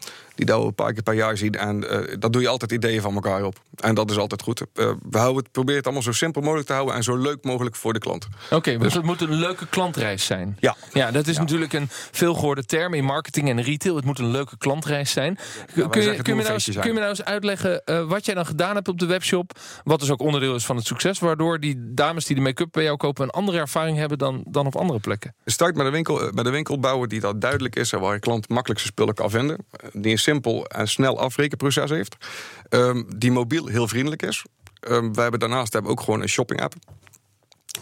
Die 0.45 0.55
een 0.55 0.75
paar 0.75 0.93
keer 0.93 1.03
per 1.03 1.13
jaar 1.13 1.37
zien. 1.37 1.55
En 1.55 1.89
eh 1.89 2.15
dat 2.19 2.33
doe 2.33 2.41
je 2.41 2.47
altijd 2.47 2.71
ideeën 2.71 3.01
van 3.01 3.13
elkaar 3.13 3.43
op. 3.43 3.61
En 3.75 3.95
dat 3.95 4.11
is 4.11 4.17
altijd 4.17 4.41
goed. 4.41 4.61
Eh, 4.61 4.91
we 5.09 5.17
houden 5.17 5.43
het, 5.43 5.51
proberen 5.51 5.77
het 5.77 5.85
allemaal 5.85 6.03
zo 6.03 6.11
simpel 6.11 6.41
mogelijk 6.41 6.67
te 6.67 6.73
houden... 6.73 6.95
en 6.95 7.03
zo 7.03 7.17
leuk 7.17 7.43
mogelijk 7.43 7.75
voor 7.75 7.93
de 7.93 7.99
klant. 7.99 8.27
Oké, 8.49 8.77
dus 8.77 8.93
het 8.93 9.03
moet 9.03 9.21
een 9.21 9.33
leuke 9.33 9.67
klantreis 9.67 10.25
zijn. 10.25 10.57
Ja. 10.59 10.75
Ja, 10.93 11.11
dat 11.11 11.27
is 11.27 11.37
natuurlijk 11.37 11.73
een 11.73 11.87
veelgehoorde 11.89 12.65
term 12.65 12.93
in 12.93 13.03
marketing 13.03 13.49
en 13.49 13.61
retail. 13.61 13.95
Het 13.95 14.05
moet 14.05 14.19
een 14.19 14.31
leuke 14.31 14.57
klantreis 14.57 15.11
zijn. 15.11 15.37
kun, 15.73 15.83
je, 15.83 16.21
kun, 16.21 16.35
je 16.35 16.41
nou 16.41 16.53
eens, 16.53 16.65
kun 16.65 16.93
je 16.93 16.99
nou 16.99 17.09
eens 17.09 17.23
uitleggen 17.23 17.85
eh, 17.85 18.03
wat 18.03 18.25
jij 18.25 18.35
dan 18.35 18.45
gedaan 18.45 18.75
hebt 18.75 18.87
op 18.87 18.99
de 18.99 19.05
webshop? 19.05 19.59
Wat 19.83 19.99
dus 19.99 20.11
ook 20.11 20.21
onderdeel 20.21 20.55
is 20.55 20.65
van 20.65 20.75
het 20.75 20.85
succes. 20.85 21.19
Waardoor 21.19 21.59
die 21.59 21.75
dames 21.93 22.25
die 22.25 22.35
de 22.35 22.41
make-up 22.41 22.71
bij 22.71 22.83
jou 22.83 22.97
kopen... 22.97 23.23
een 23.23 23.29
andere 23.29 23.57
ervaring 23.57 23.97
hebben 23.97 24.17
dan, 24.17 24.43
dan 24.47 24.65
op 24.65 24.75
andere 24.75 24.99
plekken. 24.99 25.35
Start 25.45 25.75
met 25.75 25.85
een, 25.85 25.91
winkel, 25.91 26.31
met 26.33 26.45
een 26.45 26.51
winkelbouwer 26.51 27.07
die 27.07 27.19
dat 27.19 27.41
duidelijk 27.41 27.75
is... 27.75 27.93
en 27.93 27.99
waar 27.99 28.13
een 28.13 28.19
klant 28.19 28.49
makkelijk 28.49 28.79
zijn 28.79 28.91
spullen 28.91 29.13
kan 29.13 29.29
vinden. 29.29 29.57
Die 29.93 30.17
simpel 30.31 30.65
en 30.65 30.87
snel 30.87 31.19
afrekenproces 31.19 31.89
heeft. 31.89 32.15
ehm, 32.69 33.03
die 33.17 33.31
mobiel 33.31 33.67
heel 33.67 33.87
vriendelijk 33.87 34.21
is. 34.21 34.43
Ehm 34.79 35.13
wij 35.13 35.21
hebben 35.21 35.39
daarnaast 35.39 35.73
hebben 35.73 35.91
ook 35.91 35.99
gewoon 36.01 36.21
een 36.21 36.29
shopping-app. 36.29 36.73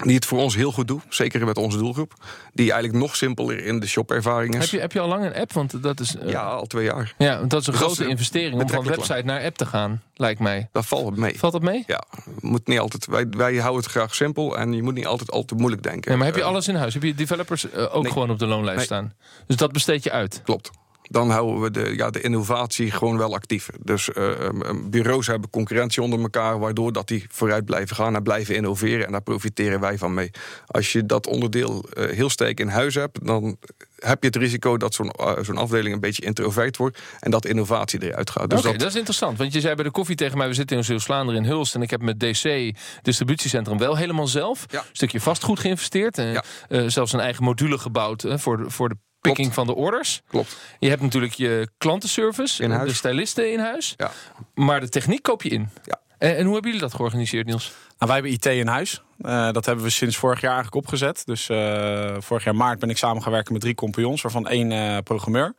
Die 0.03 0.15
het 0.15 0.25
voor 0.25 0.39
ons 0.39 0.55
heel 0.55 0.71
goed 0.71 0.87
doet, 0.87 1.01
zeker 1.09 1.45
met 1.45 1.57
onze 1.57 1.77
doelgroep. 1.77 2.13
Die 2.53 2.71
eigenlijk 2.71 3.03
nog 3.03 3.15
simpeler 3.15 3.65
in 3.65 3.79
de 3.79 3.87
shopervaring 3.87 4.53
is. 4.55 4.59
Heb 4.61 4.69
je, 4.69 4.79
heb 4.79 4.91
je 4.91 4.99
al 4.99 5.07
lang 5.07 5.25
een 5.25 5.35
app? 5.35 5.53
Want 5.53 5.83
dat 5.83 5.99
is, 5.99 6.15
eh, 6.17 6.29
Ja, 6.29 6.43
al 6.43 6.65
twee 6.65 6.85
jaar. 6.85 7.13
ja, 7.17 7.37
want 7.37 7.49
dat 7.49 7.61
is 7.61 7.67
een 7.67 7.73
Dat 7.73 7.81
grote 7.81 8.03
een 8.03 8.09
investering 8.09 8.61
om 8.61 8.69
van 8.69 8.83
website 8.85 9.21
naar 9.25 9.43
app 9.43 9.57
te 9.57 9.65
gaan, 9.65 10.01
lijkt 10.13 10.39
mij. 10.39 10.69
Dat 10.71 10.85
valt 10.85 11.17
mee. 11.17 11.39
Valt 11.39 11.53
dat 11.53 11.61
mee? 11.61 11.83
Ja, 11.87 12.03
moet 12.39 12.67
niet 12.67 12.79
altijd, 12.79 13.05
wij, 13.05 13.25
wij 13.29 13.55
houden 13.55 13.83
het 13.83 13.91
graag 13.91 14.15
simpel 14.15 14.57
en 14.57 14.73
je 14.73 14.83
moet 14.83 14.93
niet 14.93 15.05
altijd 15.07 15.31
al 15.31 15.43
te 15.45 15.55
moeilijk 15.55 15.83
denken. 15.83 16.09
Nee, 16.09 16.17
maar 16.17 16.25
heb 16.27 16.35
je 16.35 16.41
Eh, 16.41 16.47
alles 16.47 16.67
in 16.67 16.75
huis? 16.75 16.93
Heb 16.93 17.03
je 17.03 17.13
developers 17.15 17.69
eh, 17.69 17.95
ook 17.95 18.03
nee. 18.03 18.11
gewoon 18.11 18.29
op 18.29 18.39
de 18.39 18.45
loonlijst 18.45 18.77
Nee. 18.77 18.85
staan? 18.85 19.13
Dus 19.47 19.55
dat 19.55 19.71
besteed 19.71 20.03
je 20.03 20.11
uit? 20.11 20.41
Klopt. 20.43 20.69
Dan 21.11 21.29
houden 21.29 21.61
we 21.61 21.71
de, 21.71 21.95
ja, 21.95 22.09
de 22.09 22.21
innovatie 22.21 22.91
gewoon 22.91 23.17
wel 23.17 23.33
actief. 23.33 23.69
Dus 23.83 24.11
eh, 24.11 24.39
um, 24.39 24.89
bureaus 24.89 25.27
hebben 25.27 25.49
concurrentie 25.49 26.01
onder 26.01 26.19
elkaar, 26.19 26.59
waardoor 26.59 26.93
dat 26.93 27.07
die 27.07 27.25
vooruit 27.29 27.65
blijven 27.65 27.95
gaan 27.95 28.15
en 28.15 28.23
blijven 28.23 28.55
innoveren. 28.55 29.05
En 29.05 29.11
daar 29.11 29.21
profiteren 29.21 29.79
wij 29.79 29.97
van 29.97 30.13
mee. 30.13 30.31
Als 30.67 30.91
je 30.91 31.05
dat 31.05 31.27
onderdeel 31.27 31.85
eh, 31.93 32.09
heel 32.15 32.29
sterk 32.29 32.59
in 32.59 32.67
huis 32.67 32.95
hebt, 32.95 33.25
dan 33.25 33.57
heb 33.99 34.21
je 34.21 34.27
het 34.27 34.35
risico 34.35 34.77
dat 34.77 34.93
zo'n 34.93 35.11
eh, 35.11 35.33
zo'n 35.41 35.57
afdeling 35.57 35.93
een 35.93 35.99
beetje 35.99 36.25
introvert 36.25 36.77
wordt 36.77 36.99
en 37.19 37.31
dat 37.31 37.45
innovatie 37.45 38.03
eruit 38.03 38.29
gaat. 38.29 38.49
Dus 38.49 38.59
Oké, 38.59 38.69
dat, 38.69 38.79
dat 38.79 38.89
is 38.89 38.95
interessant. 38.95 39.37
Want 39.37 39.53
je 39.53 39.61
zei 39.61 39.75
bij 39.75 39.83
de 39.83 39.91
koffie 39.91 40.15
tegen 40.15 40.37
mij... 40.37 40.47
we 40.47 40.53
zitten 40.53 40.77
in 40.77 40.83
Zeeuws-Vlaanderen 40.83 41.43
in 41.43 41.49
Hulst... 41.49 41.75
en 41.75 41.81
ik 41.81 41.89
heb 41.89 42.01
met 42.01 42.19
DC, 42.19 42.75
distributiecentrum, 43.01 43.77
wel 43.77 43.97
helemaal 43.97 44.27
zelf... 44.27 44.65
Ja. 44.67 44.79
een 44.79 44.85
stukje 44.91 45.21
vastgoed 45.21 45.59
geïnvesteerd. 45.59 46.17
en 46.17 46.31
Ja. 46.69 46.89
zelfs 46.89 47.13
een 47.13 47.19
eigen 47.19 47.43
module 47.43 47.77
gebouwd 47.77 48.25
voor, 48.27 48.57
de, 48.57 48.69
voor 48.69 48.89
de 48.89 48.95
picking 49.21 49.53
van 49.53 49.67
de 49.67 49.75
orders. 49.75 50.21
klopt. 50.27 50.57
Je 50.79 50.89
hebt 50.89 51.01
natuurlijk 51.01 51.33
je 51.33 51.69
klantenservice, 51.77 52.63
In 52.63 52.71
huis. 52.71 52.89
de 52.89 52.95
stylisten 52.95 53.51
in 53.51 53.59
huis. 53.59 53.93
Ja. 53.97 54.11
Maar 54.53 54.79
de 54.79 54.89
techniek 54.89 55.23
koop 55.23 55.43
je 55.43 55.49
in. 55.49 55.69
Ja. 55.85 55.99
En, 56.17 56.37
en 56.37 56.43
hoe 56.43 56.53
hebben 56.53 56.71
jullie 56.71 56.87
dat 56.87 56.93
georganiseerd, 56.95 57.45
Niels? 57.45 57.71
Nou, 57.97 58.11
wij 58.11 58.13
hebben 58.13 58.31
IT 58.31 58.45
in 58.45 58.67
huis. 58.67 59.01
Eh, 59.19 59.51
dat 59.51 59.65
hebben 59.65 59.83
we 59.85 59.89
sinds 59.89 60.17
vorig 60.17 60.41
jaar 60.41 60.53
eigenlijk 60.53 60.83
opgezet. 60.83 61.21
Dus 61.25 61.49
eh, 61.49 62.15
vorig 62.19 62.43
jaar 62.43 62.55
maart 62.55 62.79
ben 62.79 62.89
ik 62.89 62.97
samen 62.97 63.21
gaan 63.23 63.31
werken 63.31 63.53
met 63.53 63.61
drie 63.61 63.75
compagnons, 63.75 64.21
waarvan 64.21 64.47
één 64.47 64.71
eh, 64.71 64.97
programmeur. 65.03 65.53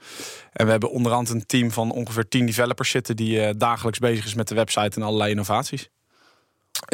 En 0.52 0.64
we 0.64 0.70
hebben 0.70 0.90
onderhand 0.90 1.28
een 1.30 1.46
team 1.46 1.70
van 1.70 1.90
ongeveer 1.92 2.28
tien 2.28 2.46
developers 2.46 2.90
zitten 2.90 3.16
die 3.16 3.40
eh, 3.44 3.54
dagelijks 3.56 3.98
bezig 3.98 4.24
is 4.24 4.34
met 4.34 4.48
de 4.48 4.54
website 4.54 4.96
en 4.96 5.02
allerlei 5.02 5.30
innovaties. 5.30 5.88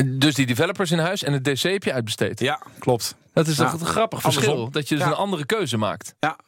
Dus 0.04 0.34
die 0.34 0.46
developers 0.46 0.90
in 0.90 0.98
huis 0.98 1.22
en 1.22 1.32
het 1.32 1.44
DC 1.44 1.62
heb 1.62 1.84
je 1.84 1.92
uitbesteed. 1.92 2.40
Ja, 2.40 2.60
klopt. 2.78 3.16
Dat 3.32 3.46
is 3.46 3.56
Ja. 3.56 3.70
toch 3.70 3.80
een 3.80 3.86
grappig 3.86 4.24
Andersom. 4.24 4.42
verschil. 4.52 4.70
Dat 4.70 4.88
je 4.88 4.94
dus 4.94 5.04
Ja. 5.04 5.10
een 5.10 5.16
andere 5.16 5.46
keuze 5.46 5.76
maakt. 5.76 6.14
Ja. 6.20 6.38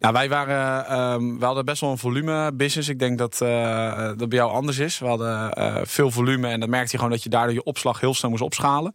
Nou, 0.00 0.14
wij 0.14 0.28
waren, 0.28 0.86
ehm, 0.86 1.38
we 1.38 1.44
hadden 1.44 1.64
best 1.64 1.80
wel 1.80 1.90
een 1.90 1.98
volume 1.98 2.52
business. 2.52 2.88
Ik 2.88 2.98
denk 2.98 3.18
dat 3.18 3.40
eh, 3.40 4.10
dat 4.16 4.28
bij 4.28 4.38
jou 4.38 4.50
anders 4.50 4.78
is. 4.78 4.98
We 4.98 5.06
hadden 5.06 5.52
eh, 5.52 5.76
veel 5.82 6.10
volume 6.10 6.48
en 6.48 6.60
dan 6.60 6.70
merkte 6.70 6.90
je 6.90 6.96
gewoon 6.96 7.12
dat 7.12 7.22
je 7.22 7.28
daardoor 7.28 7.54
je 7.54 7.62
opslag 7.62 8.00
heel 8.00 8.14
snel 8.14 8.30
moest 8.30 8.42
opschalen. 8.42 8.92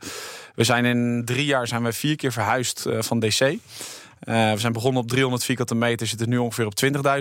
We 0.56 0.64
zijn 0.64 0.86
in 0.86 1.22
drie 1.26 1.46
jaar 1.46 1.68
zijn 1.68 1.84
we 1.84 1.94
vier 1.94 2.16
keer 2.16 2.32
verhuisd 2.32 2.86
eh, 2.86 3.02
van 3.02 3.20
DC. 3.20 3.40
Eh, 3.40 4.52
we 4.52 4.60
zijn 4.60 4.74
begonnen 4.74 5.02
op 5.02 5.08
300 5.08 5.44
vierkante 5.44 5.76
meter, 5.76 6.08
zitten 6.08 6.30
nu 6.30 6.38
ongeveer 6.38 6.66
op 6.66 6.74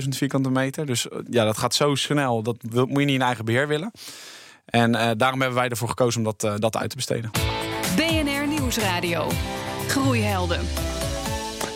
20.000 0.03 0.09
vierkante 0.09 0.51
meter. 0.51 0.87
Dus 0.87 1.09
eh, 1.09 1.19
ja, 1.31 1.45
dat 1.45 1.59
gaat 1.59 1.75
zo 1.75 1.95
snel. 1.95 2.43
Dat 2.43 2.57
moet 2.63 2.99
je 2.99 3.05
niet 3.05 3.09
in 3.09 3.23
eigen 3.23 3.45
beheer 3.45 3.69
willen. 3.69 3.93
En 4.65 4.95
eh, 4.95 5.11
daarom 5.17 5.41
hebben 5.41 5.59
wij 5.59 5.69
ervoor 5.69 5.89
gekozen 5.89 6.19
om 6.19 6.25
dat, 6.25 6.45
eh, 6.45 6.59
dat 6.59 6.77
uit 6.77 6.91
te 6.91 6.97
besteden. 6.97 7.31
BNR 7.97 8.47
Nieuwsradio. 8.47 9.29
Groeihelden. 9.89 10.61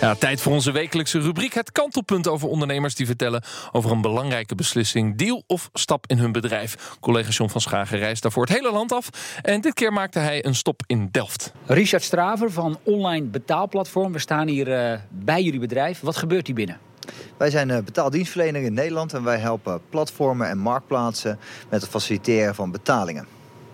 Ja, 0.01 0.15
tijd 0.15 0.41
voor 0.41 0.53
onze 0.53 0.71
wekelijkse 0.71 1.21
rubriek. 1.21 1.55
Het 1.55 1.73
kantelpunt 1.73 2.29
over 2.29 2.49
ondernemers 2.49 2.95
die 2.95 3.07
vertellen 3.07 3.43
over 3.73 3.91
een 3.91 4.01
belangrijke 4.01 4.55
beslissing, 4.55 5.17
deal 5.17 5.43
of 5.47 5.71
stap 5.73 6.07
in 6.07 6.19
hun 6.19 6.33
bedrijf. 6.33 6.97
Collega 7.01 7.31
John 7.31 7.51
van 7.51 7.61
Schagen 7.61 7.99
reist 7.99 8.23
daarvoor 8.23 8.45
het 8.45 8.53
hele 8.53 8.73
land 8.73 8.93
af. 8.93 9.09
En 9.43 9.61
dit 9.61 9.75
keer 9.75 9.93
maakte 9.93 10.19
hij 10.19 10.45
een 10.45 10.55
stop 10.55 10.83
in 10.87 11.09
Delft. 11.11 11.53
Richard 11.67 12.03
Straver 12.03 12.53
van 12.53 12.79
Online 12.83 13.27
Betaalplatform. 13.27 14.13
We 14.13 14.19
staan 14.19 14.49
hier 14.49 14.73
eh, 14.73 14.99
bij 15.11 15.43
jullie 15.43 15.61
bedrijf. 15.61 16.01
Wat 16.01 16.17
gebeurt 16.17 16.47
hier 16.47 16.57
binnen? 16.57 16.79
Wij 17.37 17.51
zijn 17.51 17.71
eh, 17.71 17.79
betaaldienstverlener 17.83 18.63
in 18.63 18.75
Nederland 18.75 19.13
en 19.13 19.23
wij 19.25 19.39
helpen 19.39 19.81
platformen 19.89 20.49
en 20.49 20.59
marktplaatsen 20.59 21.39
met 21.69 21.81
het 21.81 21.91
faciliteren 21.91 22.55
van 22.55 22.71
betalingen. 22.71 23.27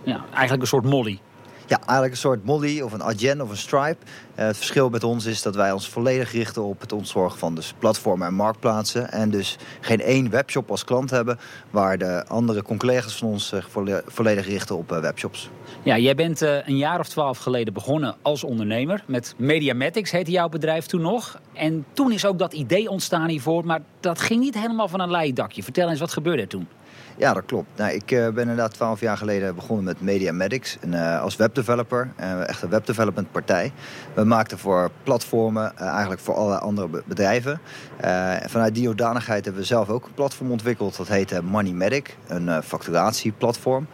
Ja, 0.03 0.25
eigenlijk 0.31 0.63
een 0.63 0.69
soort 0.69 0.85
molly. 0.85 1.21
Ja, 1.67 1.79
eigenlijk 1.79 2.11
een 2.11 2.17
soort 2.17 2.45
Molly 2.45 2.81
of 2.81 2.93
een 2.93 3.03
Adyen 3.03 3.41
of 3.41 3.51
een 3.51 3.57
Stripe. 3.57 3.97
Eh, 4.35 4.47
het 4.47 4.57
verschil 4.57 4.89
met 4.89 5.05
ons 5.05 5.25
is 5.25 5.43
dat 5.43 5.55
wij 5.55 5.73
ons 5.73 5.89
volledig 5.89 6.33
richten 6.33 6.63
op 6.63 6.81
het 6.81 6.93
ontzorgen 6.93 7.39
van 7.39 7.55
dus 7.55 7.75
platformen 7.79 8.27
en 8.27 8.35
marktplaatsen. 8.35 9.13
En 9.13 9.31
dus 9.31 9.57
geen 9.81 10.01
één 10.01 10.31
webshop 10.31 10.71
als 10.71 10.85
klant 10.85 11.11
hebben, 11.11 11.39
waar 11.71 11.99
de 11.99 12.25
andere 12.29 12.63
collega's 12.63 13.17
van 13.17 13.29
ons 13.29 13.49
zich 13.49 13.71
volle- 13.71 14.03
volledig 14.07 14.47
richten 14.47 14.77
op 14.77 14.93
eh, 14.93 15.01
webshops. 15.01 15.51
Ja, 15.83 15.99
jij 15.99 16.15
bent 16.15 16.43
eh, 16.43 16.67
een 16.67 16.77
jaar 16.77 17.01
of 17.01 17.09
twaalf 17.09 17.39
geleden 17.39 17.75
begonnen 17.75 18.17
als 18.23 18.45
ondernemer. 18.45 19.05
Met 19.07 19.35
Mediamatics 19.37 20.11
heette 20.11 20.31
jouw 20.31 20.49
bedrijf 20.49 20.87
toen 20.87 21.01
nog. 21.01 21.41
En 21.53 21.85
toen 21.93 22.13
is 22.13 22.27
ook 22.27 22.39
dat 22.39 22.53
idee 22.53 22.91
ontstaan 22.91 23.29
hiervoor. 23.29 23.67
Maar 23.67 23.81
dat 24.01 24.21
ging 24.21 24.41
niet 24.41 24.59
helemaal 24.59 24.89
van 24.89 25.01
een 25.01 25.11
leien 25.11 25.35
dakje. 25.35 25.63
Vertel 25.63 25.89
eens, 25.89 26.01
wat 26.01 26.13
gebeurde 26.13 26.43
er 26.43 26.49
toen? 26.49 26.69
Ja, 27.17 27.33
dat 27.33 27.45
klopt. 27.47 27.69
Nou, 27.77 27.93
ik 27.93 28.07
ben 28.07 28.39
inderdaad 28.39 28.73
twaalf 28.73 29.01
jaar 29.01 29.17
geleden 29.17 29.55
begonnen 29.55 29.85
met 29.85 30.01
en, 30.81 30.95
eh, 30.95 31.23
als 31.23 31.37
webdeveloper. 31.37 32.13
Uh, 32.21 32.49
echt 32.49 32.63
een 32.63 32.69
webdevelopment 32.69 33.33
partij. 33.33 33.73
We 34.15 34.24
maakten 34.27 34.59
voor 34.59 34.91
platformen, 35.03 35.73
eh, 35.79 35.87
eigenlijk 35.87 36.21
voor 36.21 36.35
allerlei 36.35 36.61
andere 36.61 36.89
be- 36.89 37.03
bedrijven. 37.07 37.61
Eh, 37.97 38.35
vanuit 38.47 38.75
die 38.75 38.87
hoedanigheid 38.87 39.45
hebben 39.45 39.63
we 39.63 39.69
zelf 39.69 39.89
ook 39.89 40.05
een 40.05 40.15
platform 40.15 40.51
ontwikkeld. 40.51 40.97
Dat 40.97 41.09
heette 41.09 41.43
Moneymatic, 41.43 42.17
een 42.27 42.49
eh, 42.49 42.59
facturatieplatform. 42.65 43.87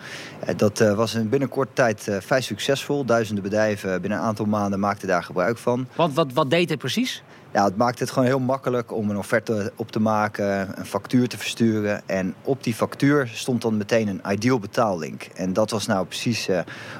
Dat 0.56 0.78
was 0.78 1.14
in 1.14 1.28
binnen 1.28 1.48
korte 1.48 1.72
tijd 1.72 2.08
vrij 2.20 2.40
succesvol. 2.40 3.04
Duizenden 3.04 3.42
bedrijven 3.44 4.00
binnen 4.00 4.18
een 4.18 4.24
aantal 4.24 4.46
maanden 4.46 4.80
maakten 4.80 5.08
daar 5.08 5.22
gebruik 5.22 5.58
van. 5.58 5.86
Want 5.96 6.14
wat, 6.14 6.32
wat 6.32 6.50
deed 6.50 6.70
het 6.70 6.78
precies? 6.78 7.22
Ja, 7.52 7.64
het 7.64 7.76
maakte 7.76 8.02
het 8.02 8.12
gewoon 8.12 8.28
heel 8.28 8.38
makkelijk 8.38 8.92
om 8.92 9.10
een 9.10 9.16
offerte 9.18 9.72
op 9.76 9.90
te 9.92 10.00
maken, 10.00 10.78
een 10.78 10.86
factuur 10.86 11.28
te 11.28 11.38
versturen. 11.38 12.02
En 12.06 12.34
op 12.42 12.64
die 12.64 12.74
factuur 12.74 13.30
stond 13.32 13.62
dan 13.62 13.76
meteen 13.76 14.08
een 14.08 14.32
ideal 14.32 14.58
betaallink. 14.58 15.22
En 15.22 15.52
dat 15.52 15.70
was 15.70 15.86
nou 15.86 16.06
precies 16.06 16.48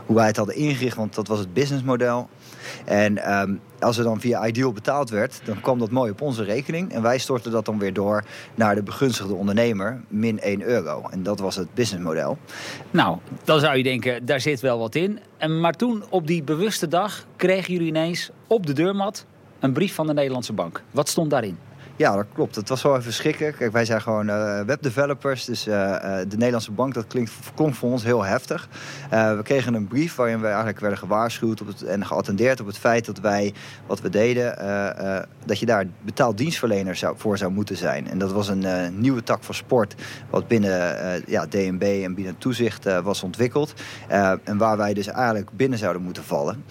hoe 0.06 0.16
wij 0.16 0.26
het 0.26 0.36
hadden 0.36 0.54
ingericht, 0.56 0.96
want 0.96 1.14
dat 1.14 1.28
was 1.28 1.38
het 1.38 1.52
businessmodel. 1.52 2.28
En 2.84 3.18
ehm, 3.18 3.54
als 3.78 3.98
er 3.98 4.04
dan 4.04 4.20
via 4.20 4.46
Ideal 4.46 4.72
betaald 4.72 5.10
werd, 5.10 5.40
dan 5.44 5.60
kwam 5.60 5.78
dat 5.78 5.90
mooi 5.90 6.10
op 6.10 6.20
onze 6.20 6.44
rekening. 6.44 6.92
En 6.92 7.02
wij 7.02 7.18
stortten 7.18 7.52
dat 7.52 7.64
dan 7.64 7.78
weer 7.78 7.92
door 7.92 8.24
naar 8.54 8.74
de 8.74 8.82
begunstigde 8.82 9.34
ondernemer, 9.34 10.00
min 10.08 10.40
1 10.40 10.62
euro. 10.62 11.02
En 11.10 11.22
dat 11.22 11.38
was 11.38 11.56
het 11.56 11.74
businessmodel. 11.74 12.38
Nou, 12.90 13.18
dan 13.44 13.60
zou 13.60 13.76
je 13.76 13.82
denken, 13.82 14.26
daar 14.26 14.40
zit 14.40 14.60
wel 14.60 14.78
wat 14.78 14.94
in. 14.94 15.18
En, 15.36 15.60
maar 15.60 15.74
toen, 15.74 16.04
op 16.08 16.26
die 16.26 16.42
bewuste 16.42 16.88
dag, 16.88 17.26
kregen 17.36 17.72
jullie 17.72 17.88
ineens 17.88 18.30
op 18.46 18.66
de 18.66 18.72
deurmat 18.72 19.26
een 19.60 19.72
brief 19.72 19.94
van 19.94 20.06
de 20.06 20.12
Nederlandse 20.14 20.52
bank. 20.52 20.82
Wat 20.90 21.08
stond 21.08 21.30
daarin? 21.30 21.58
Ja, 22.00 22.16
dat 22.16 22.26
klopt. 22.34 22.56
Het 22.56 22.68
was 22.68 22.82
wel 22.82 22.96
even 22.96 23.12
schrikken. 23.12 23.54
Kijk, 23.54 23.72
wij 23.72 23.84
zijn 23.84 24.02
gewoon 24.02 24.28
uh, 24.28 24.60
webdevelopers. 24.60 25.44
Dus 25.44 25.66
uh, 25.66 25.74
de 26.28 26.36
Nederlandse 26.36 26.72
bank, 26.72 26.94
dat 26.94 27.06
klinkt, 27.06 27.32
klonk 27.54 27.74
voor 27.74 27.90
ons 27.90 28.02
heel 28.04 28.24
heftig. 28.24 28.68
We 29.10 29.40
kregen 29.42 29.74
een 29.74 29.86
brief 29.86 30.14
waarin 30.14 30.40
we 30.40 30.46
eigenlijk 30.46 30.80
werden 30.80 30.98
gewaarschuwd 30.98 31.60
op 31.60 31.66
het, 31.66 31.82
en 31.82 32.06
geattendeerd 32.06 32.60
op 32.60 32.66
het 32.66 32.78
feit 32.78 33.04
dat 33.04 33.18
wij, 33.18 33.54
wat 33.86 34.00
we 34.00 34.08
deden, 34.08 34.56
dat 35.44 35.58
je 35.58 35.66
daar 35.66 35.86
betaald 36.02 36.38
dienstverlener 36.38 37.14
voor 37.16 37.38
zou 37.38 37.52
moeten 37.52 37.76
zijn. 37.76 38.10
En 38.10 38.18
dat 38.18 38.32
was 38.32 38.48
een 38.48 39.00
nieuwe 39.00 39.22
tak 39.22 39.44
van 39.44 39.54
sport, 39.54 39.94
wat 40.30 40.48
binnen 40.48 41.22
ja, 41.26 41.46
DNB 41.46 42.02
en 42.04 42.14
binnen 42.14 42.38
toezicht 42.38 43.02
was 43.02 43.22
ontwikkeld. 43.22 43.74
en 44.44 44.56
waar 44.56 44.76
wij 44.76 44.94
dus 44.94 45.06
eigenlijk 45.06 45.50
binnen 45.52 45.78
zouden 45.78 46.02
moeten 46.02 46.24
vallen. 46.24 46.64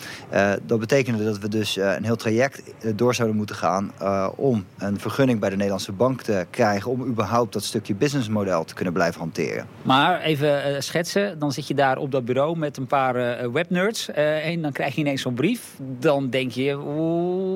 dat 0.65 0.79
betekende 0.79 1.23
dat 1.23 1.39
we 1.39 1.47
dus 1.47 1.75
een 1.75 2.05
heel 2.05 2.15
traject 2.15 2.61
door 2.95 3.15
zouden 3.15 3.37
moeten 3.37 3.55
gaan 3.55 3.91
om 4.35 4.65
een 4.77 4.99
vergunning 4.99 5.17
bij 5.25 5.49
de 5.49 5.55
Nederlandse 5.55 5.91
bank 5.91 6.21
te 6.21 6.45
krijgen... 6.49 6.91
om 6.91 7.03
überhaupt 7.05 7.53
dat 7.53 7.63
stukje 7.63 7.95
businessmodel 7.95 8.63
te 8.63 8.73
kunnen 8.73 8.93
blijven 8.93 9.19
hanteren. 9.19 9.67
Maar 9.81 10.21
even 10.21 10.71
uh, 10.71 10.79
schetsen, 10.79 11.39
dan 11.39 11.51
zit 11.51 11.67
je 11.67 11.73
daar 11.73 11.97
op 11.97 12.11
dat 12.11 12.25
bureau 12.25 12.57
met 12.57 12.77
een 12.77 12.87
paar 12.87 13.15
uh, 13.15 13.51
webnerds... 13.51 14.09
Uh, 14.09 14.45
en 14.45 14.61
dan 14.61 14.71
krijg 14.71 14.95
je 14.95 15.01
ineens 15.01 15.21
zo'n 15.21 15.33
brief. 15.33 15.75
Dan 15.99 16.29
denk 16.29 16.51
je, 16.51 16.77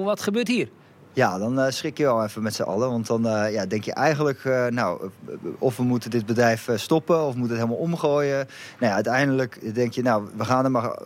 wat 0.04 0.22
gebeurt 0.22 0.48
hier? 0.48 0.70
Ja, 1.16 1.38
dan 1.38 1.60
uh, 1.60 1.66
schrik 1.70 1.98
je 1.98 2.04
wel 2.04 2.24
even 2.24 2.44
met 2.44 2.54
z'n 2.54 2.62
allen. 2.62 2.90
Want 2.90 3.08
dan 3.08 3.28
uh, 3.28 3.54
ja, 3.54 3.66
denk 3.66 3.84
je 3.84 3.94
eigenlijk, 3.94 4.44
uh, 4.44 4.68
nou, 4.68 5.10
of 5.58 5.78
we 5.78 5.84
moeten 5.84 6.10
dit 6.10 6.26
bedrijf 6.26 6.70
stoppen 6.76 7.26
of 7.26 7.34
we 7.34 7.40
moeten 7.40 7.58
het 7.58 7.66
helemaal 7.66 7.86
omgooien. 7.86 8.48
Nou 8.80 8.90
ja, 8.90 8.94
uiteindelijk 8.94 9.76
denk 9.76 9.94
je, 9.94 10.02
nou, 10.02 10.28
we, 10.38 10.46
gaan 10.46 10.64
er 10.64 10.72
maar, 10.72 11.00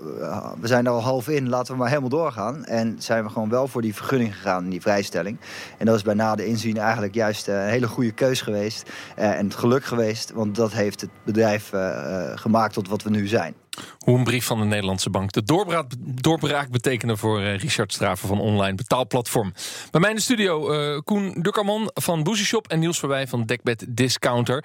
we 0.59 0.67
zijn 0.67 0.85
er 0.85 0.91
al 0.91 1.01
half 1.01 1.27
in, 1.27 1.49
laten 1.49 1.73
we 1.73 1.79
maar 1.79 1.89
helemaal 1.89 2.09
doorgaan. 2.09 2.65
En 2.65 2.95
zijn 2.99 3.23
we 3.23 3.29
gewoon 3.29 3.49
wel 3.49 3.67
voor 3.67 3.81
die 3.81 3.95
vergunning 3.95 4.35
gegaan, 4.35 4.69
die 4.69 4.81
vrijstelling. 4.81 5.37
En 5.77 5.85
dat 5.85 5.95
is 5.95 6.01
bij 6.01 6.13
na 6.13 6.35
de 6.35 6.45
inzien 6.45 6.77
eigenlijk 6.77 7.13
juist 7.13 7.47
een 7.47 7.67
hele 7.67 7.87
goede 7.87 8.11
keus 8.11 8.41
geweest. 8.41 8.89
en 9.15 9.45
het 9.45 9.55
geluk 9.55 9.85
geweest, 9.85 10.31
want 10.31 10.55
dat 10.55 10.71
heeft 10.71 11.01
het 11.01 11.09
bedrijf 11.23 11.71
gemaakt 12.35 12.73
tot 12.73 12.87
wat 12.87 13.03
we 13.03 13.09
nu 13.09 13.27
zijn. 13.27 13.55
Hoe 13.97 14.17
een 14.17 14.23
brief 14.23 14.45
van 14.45 14.59
de 14.59 14.65
Nederlandse 14.65 15.09
bank 15.09 15.31
de 15.31 15.43
doorbraak, 15.43 15.91
doorbraak 15.99 16.69
betekende 16.69 17.17
voor 17.17 17.41
uh, 17.41 17.57
Richard 17.57 17.93
Straven 17.93 18.27
van 18.27 18.39
online 18.39 18.75
betaalplatform. 18.75 19.53
Bij 19.91 20.01
mij 20.01 20.09
in 20.09 20.15
de 20.15 20.21
studio 20.21 20.73
uh, 20.73 20.99
Koen 21.03 21.41
Dukkerman 21.41 21.91
van 21.93 22.23
Boozy 22.23 22.43
Shop 22.43 22.67
en 22.67 22.79
Niels 22.79 22.99
Verwij 22.99 23.27
van 23.27 23.45
Dekbed 23.45 23.85
Discounter. 23.89 24.63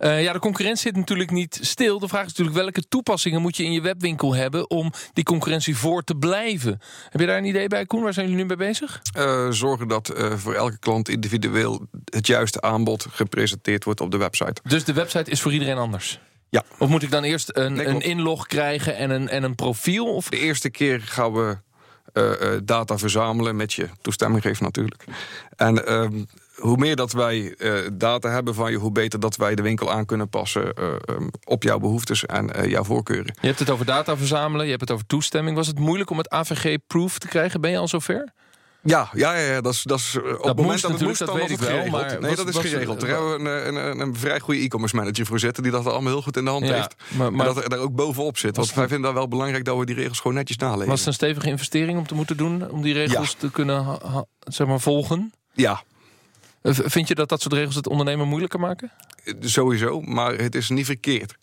Uh, 0.00 0.22
ja, 0.22 0.32
de 0.32 0.38
concurrentie 0.38 0.82
zit 0.82 0.96
natuurlijk 0.96 1.30
niet 1.30 1.58
stil. 1.60 1.98
De 1.98 2.08
vraag 2.08 2.24
is 2.24 2.28
natuurlijk 2.28 2.56
welke 2.56 2.88
toepassingen 2.88 3.42
moet 3.42 3.56
je 3.56 3.64
in 3.64 3.72
je 3.72 3.80
webwinkel 3.80 4.34
hebben 4.34 4.70
om 4.70 4.92
die 5.12 5.24
concurrentie 5.24 5.76
voor 5.76 6.02
te 6.02 6.14
blijven. 6.14 6.80
Heb 7.08 7.20
je 7.20 7.26
daar 7.26 7.38
een 7.38 7.44
idee 7.44 7.68
bij, 7.68 7.86
Koen? 7.86 8.02
Waar 8.02 8.12
zijn 8.12 8.26
jullie 8.26 8.42
nu 8.42 8.48
mee 8.48 8.56
bezig? 8.56 9.02
zorgen 9.50 9.88
dat 9.88 10.12
voor 10.36 10.54
elke 10.54 10.78
klant 10.78 11.08
individueel 11.08 11.86
het 12.04 12.26
juiste 12.26 12.60
aanbod 12.60 13.06
gepresenteerd 13.10 13.84
wordt 13.84 14.00
op 14.00 14.10
de 14.10 14.16
website. 14.16 14.60
Dus 14.64 14.84
de 14.84 14.92
website 14.92 15.30
is 15.30 15.40
voor 15.40 15.52
iedereen 15.52 15.78
anders? 15.78 16.20
Ja. 16.54 16.62
Of 16.78 16.88
moet 16.88 17.02
ik 17.02 17.10
dan 17.10 17.22
eerst 17.22 17.50
een, 17.52 17.88
een 17.88 18.00
inlog 18.00 18.46
krijgen 18.46 18.96
en 18.96 19.10
een, 19.10 19.28
en 19.28 19.42
een 19.42 19.54
profiel? 19.54 20.14
Of? 20.14 20.28
De 20.28 20.38
eerste 20.38 20.70
keer 20.70 21.00
gaan 21.00 21.32
we 21.32 21.56
uh, 22.12 22.24
uh, 22.40 22.58
data 22.64 22.98
verzamelen 22.98 23.56
met 23.56 23.72
je 23.72 23.88
toestemming 24.00 24.42
geven 24.42 24.64
natuurlijk. 24.64 25.04
En 25.56 25.82
uh, 25.88 26.22
hoe 26.54 26.76
meer 26.76 26.96
dat 26.96 27.12
wij 27.12 27.54
uh, 27.58 27.88
data 27.92 28.30
hebben 28.30 28.54
van 28.54 28.70
je, 28.70 28.76
hoe 28.76 28.92
beter 28.92 29.20
dat 29.20 29.36
wij 29.36 29.54
de 29.54 29.62
winkel 29.62 29.92
aan 29.92 30.06
kunnen 30.06 30.28
passen 30.28 30.72
um, 31.10 31.30
op 31.44 31.62
jouw 31.62 31.78
behoeftes 31.78 32.26
en 32.26 32.68
jouw 32.68 32.84
voorkeuren. 32.84 33.34
Je 33.40 33.46
hebt 33.46 33.58
het 33.58 33.70
over 33.70 33.86
data 33.86 34.16
verzamelen, 34.16 34.64
je 34.64 34.70
hebt 34.70 34.82
het 34.82 34.90
over 34.90 35.06
toestemming. 35.06 35.56
Was 35.56 35.66
het 35.66 35.78
moeilijk 35.78 36.10
om 36.10 36.18
het 36.18 36.30
AVG-proof 36.30 37.18
te 37.18 37.28
krijgen? 37.28 37.60
Ben 37.60 37.70
je 37.70 37.78
al 37.78 37.88
zover? 37.88 38.32
Ja, 38.84 39.08
ja, 39.12 39.36
ja, 39.36 39.60
dat 39.60 39.72
is, 39.72 39.82
dat 39.82 39.98
is 39.98 40.16
op 40.16 40.44
het 40.44 40.56
moment 40.56 40.80
dat 40.82 40.90
het 40.90 41.00
moest, 41.00 41.18
dat 41.18 41.28
dan 41.28 41.38
was 41.38 41.50
het 41.50 41.60
wel. 41.60 41.86
Maar 41.86 42.06
nee, 42.20 42.20
was, 42.20 42.36
dat 42.36 42.48
is 42.48 42.54
was, 42.54 42.64
geregeld. 42.64 43.00
Daar 43.00 43.08
hebben 43.08 43.42
we 43.42 43.50
een, 43.50 43.74
een, 43.74 44.00
een, 44.00 44.16
vrij 44.16 44.40
goede 44.40 44.60
e-commerce 44.60 44.96
manager 44.96 45.26
voor 45.26 45.38
zitten... 45.38 45.62
die 45.62 45.72
dat 45.72 45.86
allemaal 45.86 46.12
heel 46.12 46.22
goed 46.22 46.36
in 46.36 46.44
de 46.44 46.50
hand 46.50 46.66
ja, 46.66 46.74
heeft. 46.74 46.94
Maar, 47.08 47.32
maar 47.32 47.46
en 47.46 47.54
dat 47.54 47.64
er 47.64 47.70
daar 47.70 47.78
ook 47.78 47.94
bovenop 47.94 48.38
zit. 48.38 48.56
Want 48.56 48.74
wij 48.74 48.88
vinden 48.88 49.02
daar 49.02 49.14
wel 49.14 49.28
belangrijk 49.28 49.64
dat 49.64 49.78
we 49.78 49.86
die 49.86 49.94
regels 49.94 50.20
gewoon 50.20 50.36
netjes 50.36 50.56
naleven. 50.56 50.88
Was 50.88 50.98
het 50.98 51.08
een 51.08 51.14
stevige 51.14 51.48
investering 51.48 51.98
om 51.98 52.06
te 52.06 52.14
moeten 52.14 52.36
doen... 52.36 52.70
om 52.70 52.82
die 52.82 52.92
regels 52.92 53.30
ja. 53.30 53.38
te 53.38 53.50
kunnen 53.50 53.98
zeg 54.40 54.66
maar, 54.66 54.80
volgen? 54.80 55.32
Ja. 55.52 55.82
Vind 56.62 57.08
je 57.08 57.14
dat 57.14 57.28
dat 57.28 57.40
soort 57.40 57.54
regels 57.54 57.74
het 57.74 57.88
ondernemen 57.88 58.28
moeilijker 58.28 58.60
maken? 58.60 58.92
Sowieso, 59.40 60.00
maar 60.00 60.34
het 60.34 60.54
is 60.54 60.68
niet 60.68 60.86
verkeerd 60.86 61.36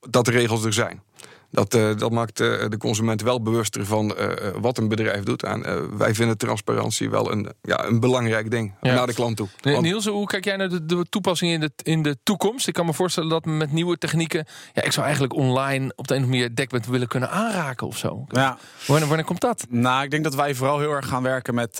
dat 0.00 0.24
de 0.24 0.30
regels 0.30 0.64
er 0.64 0.72
zijn. 0.72 1.02
Dat, 1.50 1.74
uh, 1.74 1.96
dat 1.96 2.10
maakt 2.10 2.40
uh, 2.40 2.68
de 2.68 2.76
consument 2.76 3.22
wel 3.22 3.42
bewuster 3.42 3.86
van 3.86 4.14
uh, 4.18 4.28
wat 4.60 4.78
een 4.78 4.88
bedrijf 4.88 5.22
doet. 5.22 5.42
En 5.42 5.98
wij 5.98 6.14
vinden 6.14 6.36
transparantie 6.38 7.10
wel 7.10 7.32
een, 7.32 7.48
ja, 7.62 7.84
een 7.84 8.00
belangrijk 8.00 8.50
ding 8.50 8.74
ja. 8.80 8.94
naar 8.94 9.06
de 9.06 9.14
klant 9.14 9.36
toe. 9.36 9.48
Want... 9.60 9.80
Niels, 9.80 10.06
hoe 10.06 10.26
kijk 10.26 10.44
jij 10.44 10.56
naar 10.56 10.68
de, 10.68 10.86
de 10.86 11.06
toepassing 11.08 11.52
in 11.52 11.60
de, 11.60 11.70
in 11.82 12.02
de 12.02 12.16
toekomst? 12.22 12.68
Ik 12.68 12.74
kan 12.74 12.86
me 12.86 12.92
voorstellen 12.92 13.28
dat 13.28 13.44
met 13.44 13.72
nieuwe 13.72 13.98
technieken... 13.98 14.46
Ja, 14.72 14.82
ik 14.82 14.92
zou 14.92 15.04
eigenlijk 15.04 15.34
online 15.34 15.92
op 15.96 16.08
de 16.08 16.14
een 16.14 16.20
of 16.20 16.26
andere 16.26 16.42
manier 16.42 16.54
dekbed 16.54 16.86
willen 16.86 17.08
kunnen 17.08 17.30
aanraken 17.30 17.86
of 17.86 17.98
zo. 17.98 18.24
Ja. 18.28 18.58
Wanneer, 18.86 19.08
wanneer 19.08 19.26
komt 19.26 19.40
dat? 19.40 19.66
Nou, 19.68 20.04
ik 20.04 20.10
denk 20.10 20.24
dat 20.24 20.34
wij 20.34 20.54
vooral 20.54 20.78
heel 20.78 20.92
erg 20.92 21.08
gaan 21.08 21.22
werken 21.22 21.54
met 21.54 21.76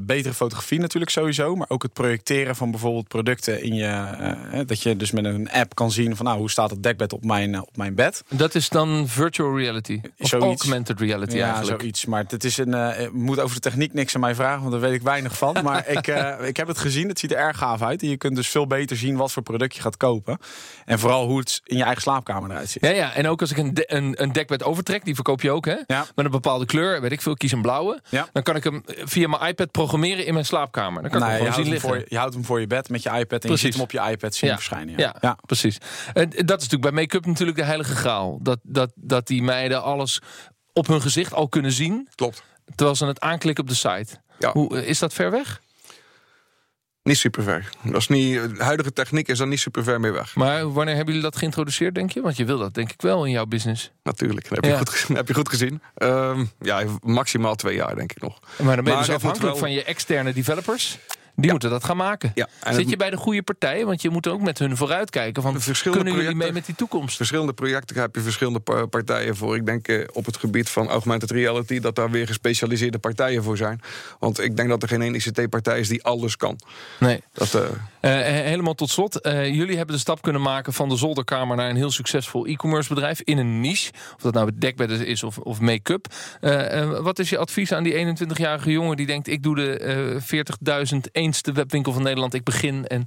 betere 0.00 0.34
fotografie 0.34 0.80
natuurlijk 0.80 1.12
sowieso. 1.12 1.56
Maar 1.56 1.68
ook 1.70 1.82
het 1.82 1.92
projecteren 1.92 2.56
van 2.56 2.70
bijvoorbeeld 2.70 3.08
producten 3.08 3.62
in 3.62 3.74
je... 3.74 4.64
dat 4.66 4.82
je 4.82 4.96
dus 4.96 5.10
met 5.10 5.24
een 5.24 5.50
app 5.50 5.74
kan 5.74 5.90
zien 5.90 6.16
van 6.16 6.26
nou, 6.26 6.38
hoe 6.38 6.50
staat 6.50 6.70
het 6.70 6.82
dekbed 6.82 7.12
op 7.12 7.24
mijn, 7.24 7.60
op 7.60 7.76
mijn 7.76 7.94
bed. 7.94 8.22
Dat 8.28 8.54
is 8.54 8.68
dan 8.68 8.87
virtual 9.06 9.56
reality? 9.56 10.00
Of 10.18 10.28
zoiets. 10.28 10.46
augmented 10.46 11.00
reality 11.00 11.36
ja, 11.36 11.46
eigenlijk? 11.46 11.80
zoiets. 11.80 12.04
Maar 12.04 12.24
het 12.28 12.44
is 12.44 12.58
een, 12.58 12.68
uh, 12.68 13.08
moet 13.12 13.40
over 13.40 13.54
de 13.54 13.60
techniek 13.60 13.92
niks 13.92 14.14
aan 14.14 14.20
mij 14.20 14.34
vragen, 14.34 14.60
want 14.60 14.72
daar 14.72 14.80
weet 14.80 14.92
ik 14.92 15.02
weinig 15.02 15.36
van. 15.36 15.56
maar 15.64 15.88
ik, 15.88 16.06
uh, 16.06 16.34
ik 16.42 16.56
heb 16.56 16.68
het 16.68 16.78
gezien, 16.78 17.08
het 17.08 17.18
ziet 17.18 17.32
er 17.32 17.38
erg 17.38 17.58
gaaf 17.58 17.82
uit. 17.82 18.02
En 18.02 18.08
je 18.08 18.16
kunt 18.16 18.36
dus 18.36 18.48
veel 18.48 18.66
beter 18.66 18.96
zien 18.96 19.16
wat 19.16 19.32
voor 19.32 19.42
product 19.42 19.74
je 19.74 19.80
gaat 19.80 19.96
kopen. 19.96 20.38
En 20.84 20.98
vooral 20.98 21.26
hoe 21.26 21.38
het 21.38 21.60
in 21.64 21.76
je 21.76 21.82
eigen 21.82 22.02
slaapkamer 22.02 22.50
eruit 22.50 22.68
ziet. 22.68 22.84
Ja, 22.84 22.90
ja. 22.90 23.14
en 23.14 23.28
ook 23.28 23.40
als 23.40 23.50
ik 23.50 23.56
een, 23.56 23.74
de, 23.74 23.94
een, 23.94 24.22
een 24.22 24.32
dekbed 24.32 24.64
overtrek, 24.64 25.04
die 25.04 25.14
verkoop 25.14 25.40
je 25.40 25.50
ook 25.50 25.66
hè? 25.66 25.76
Ja. 25.86 26.06
Met 26.14 26.24
een 26.24 26.30
bepaalde 26.30 26.66
kleur, 26.66 27.00
weet 27.00 27.12
ik 27.12 27.22
veel, 27.22 27.34
kies 27.34 27.52
een 27.52 27.62
blauwe. 27.62 28.00
Ja. 28.08 28.28
Dan 28.32 28.42
kan 28.42 28.56
ik 28.56 28.64
hem 28.64 28.82
via 28.86 29.28
mijn 29.28 29.42
iPad 29.42 29.70
programmeren 29.70 30.26
in 30.26 30.32
mijn 30.32 30.44
slaapkamer. 30.44 31.02
Dan 31.02 31.10
kan 31.10 31.22
ik 31.22 31.28
hem 31.28 31.36
gewoon 31.36 31.54
zien 31.54 31.68
liggen. 31.68 31.88
Voor, 31.88 32.04
je 32.08 32.16
houdt 32.16 32.34
hem 32.34 32.44
voor 32.44 32.60
je 32.60 32.66
bed 32.66 32.88
met 32.88 33.02
je 33.02 33.08
iPad 33.08 33.30
en 33.30 33.38
precies. 33.38 33.50
je 33.50 33.66
ziet 33.66 33.74
hem 33.74 33.82
op 33.82 33.90
je 33.90 34.10
iPad 34.10 34.34
zien 34.34 34.50
verschijnen. 34.50 34.98
Ja, 34.98 35.16
ja, 35.20 35.38
precies. 35.46 35.78
En 36.12 36.28
dat 36.30 36.38
is 36.38 36.68
natuurlijk 36.68 36.80
bij 36.80 36.92
make-up 36.92 37.26
natuurlijk 37.26 37.58
de 37.58 37.64
heilige 37.64 37.94
graal. 37.94 38.38
Dat, 38.42 38.58
dat, 38.78 38.92
dat 38.94 39.26
die 39.26 39.42
meiden 39.42 39.82
alles 39.82 40.20
op 40.72 40.86
hun 40.86 41.00
gezicht 41.00 41.32
al 41.34 41.48
kunnen 41.48 41.72
zien. 41.72 42.08
Klopt. 42.14 42.42
Terwijl 42.74 42.96
ze 42.96 43.06
het 43.06 43.20
aanklikken 43.20 43.64
op 43.64 43.70
de 43.70 43.76
site. 43.76 44.20
Ja. 44.38 44.52
Hoe, 44.52 44.86
is 44.86 44.98
dat 44.98 45.12
ver 45.12 45.30
weg? 45.30 45.60
Niet 47.02 47.16
super 47.18 47.42
ver. 47.42 47.68
Dat 47.82 47.96
is 47.96 48.08
niet, 48.08 48.56
de 48.56 48.64
huidige 48.64 48.92
techniek 48.92 49.28
is 49.28 49.38
dan 49.38 49.48
niet 49.48 49.60
super 49.60 49.82
ver 49.84 50.00
mee 50.00 50.10
weg. 50.10 50.34
Maar 50.34 50.72
wanneer 50.72 50.94
hebben 50.94 51.14
jullie 51.14 51.30
dat 51.30 51.38
geïntroduceerd, 51.38 51.94
denk 51.94 52.10
je? 52.10 52.20
Want 52.20 52.36
je 52.36 52.44
wil 52.44 52.58
dat 52.58 52.74
denk 52.74 52.92
ik 52.92 53.02
wel 53.02 53.24
in 53.24 53.30
jouw 53.30 53.46
business. 53.46 53.90
Natuurlijk, 54.02 54.48
dat 54.48 54.64
heb 54.64 54.78
je, 54.78 54.86
goed, 54.86 55.08
heb 55.16 55.28
je 55.28 55.34
goed 55.34 55.48
gezien. 55.48 55.82
Ehm, 55.94 56.44
ja, 56.60 56.84
maximaal 57.02 57.54
twee 57.54 57.74
jaar 57.74 57.94
denk 57.94 58.10
ik 58.12 58.20
nog. 58.20 58.38
Maar 58.40 58.56
dan 58.56 58.66
ben 58.66 58.92
je 58.92 58.98
Maar 58.98 59.06
dus 59.06 59.14
afhankelijk 59.14 59.50
wel- 59.50 59.56
van 59.56 59.72
je 59.72 59.84
externe 59.84 60.32
developers. 60.32 60.98
Die 61.38 61.46
Ja. 61.46 61.52
moeten 61.52 61.70
dat 61.70 61.84
gaan 61.84 61.96
maken. 61.96 62.32
Ja, 62.34 62.48
Zit 62.64 62.76
het- 62.76 62.90
je 62.90 62.96
bij 62.96 63.10
de 63.10 63.16
goede 63.16 63.42
partij? 63.42 63.84
Want 63.84 64.02
je 64.02 64.10
moet 64.10 64.26
ook 64.28 64.40
met 64.40 64.58
hun 64.58 64.76
vooruitkijken. 64.76 65.42
Van, 65.42 65.60
Verschillende 65.60 66.04
kunnen 66.04 66.22
jullie 66.22 66.38
mee 66.38 66.52
met 66.52 66.66
die 66.66 66.74
toekomst? 66.74 67.16
Verschillende 67.16 67.52
projecten 67.52 68.00
heb 68.00 68.14
je 68.14 68.20
verschillende 68.20 68.60
pa- 68.60 68.86
partijen 68.86 69.36
voor. 69.36 69.56
Ik 69.56 69.66
denk 69.66 69.88
eh, 69.88 70.04
op 70.12 70.26
het 70.26 70.36
gebied 70.36 70.68
van 70.68 70.88
augmented 70.88 71.30
reality... 71.30 71.80
dat 71.80 71.94
daar 71.94 72.10
weer 72.10 72.26
gespecialiseerde 72.26 72.98
partijen 72.98 73.42
voor 73.42 73.56
zijn. 73.56 73.80
Want 74.18 74.40
ik 74.40 74.56
denk 74.56 74.68
dat 74.68 74.82
er 74.82 74.88
geen 74.88 75.02
één 75.02 75.14
ICT-partij 75.14 75.80
is 75.80 75.88
die 75.88 76.04
alles 76.04 76.36
kan. 76.36 76.58
Nee. 77.00 77.22
Dat, 77.32 77.54
eh, 77.54 77.62
Eh, 78.00 78.12
helemaal 78.44 78.74
tot 78.74 78.90
slot. 78.90 79.18
Jullie 79.32 79.76
hebben 79.76 79.94
de 79.94 80.00
stap 80.00 80.22
kunnen 80.22 80.42
maken 80.42 80.72
van 80.72 80.88
de 80.88 80.96
zolderkamer 80.96 81.56
naar 81.56 81.70
een 81.70 81.76
heel 81.76 81.90
succesvol 81.90 82.46
e-commerce 82.46 82.88
bedrijf 82.94 83.20
in 83.20 83.38
een 83.38 83.60
niche. 83.60 83.92
Of 84.16 84.22
dat 84.22 84.34
nou 84.34 84.50
dekbed 84.54 84.90
is 84.90 85.22
of, 85.22 85.38
of 85.38 85.60
make-up. 85.60 86.06
Wat 87.02 87.18
is 87.18 87.30
je 87.30 87.38
advies 87.38 87.72
aan 87.72 87.82
die 87.82 87.94
21-jarige 88.16 88.70
jongen 88.70 88.96
die 88.96 89.06
denkt: 89.06 89.28
ik 89.28 89.42
doe 89.42 89.54
de 89.54 89.78
eh 89.78 90.20
40.000 90.20 91.08
eenste 91.28 91.52
webwinkel 91.52 91.92
van 91.92 92.02
Nederland. 92.02 92.34
Ik 92.34 92.44
begin. 92.44 92.86
En 92.86 93.04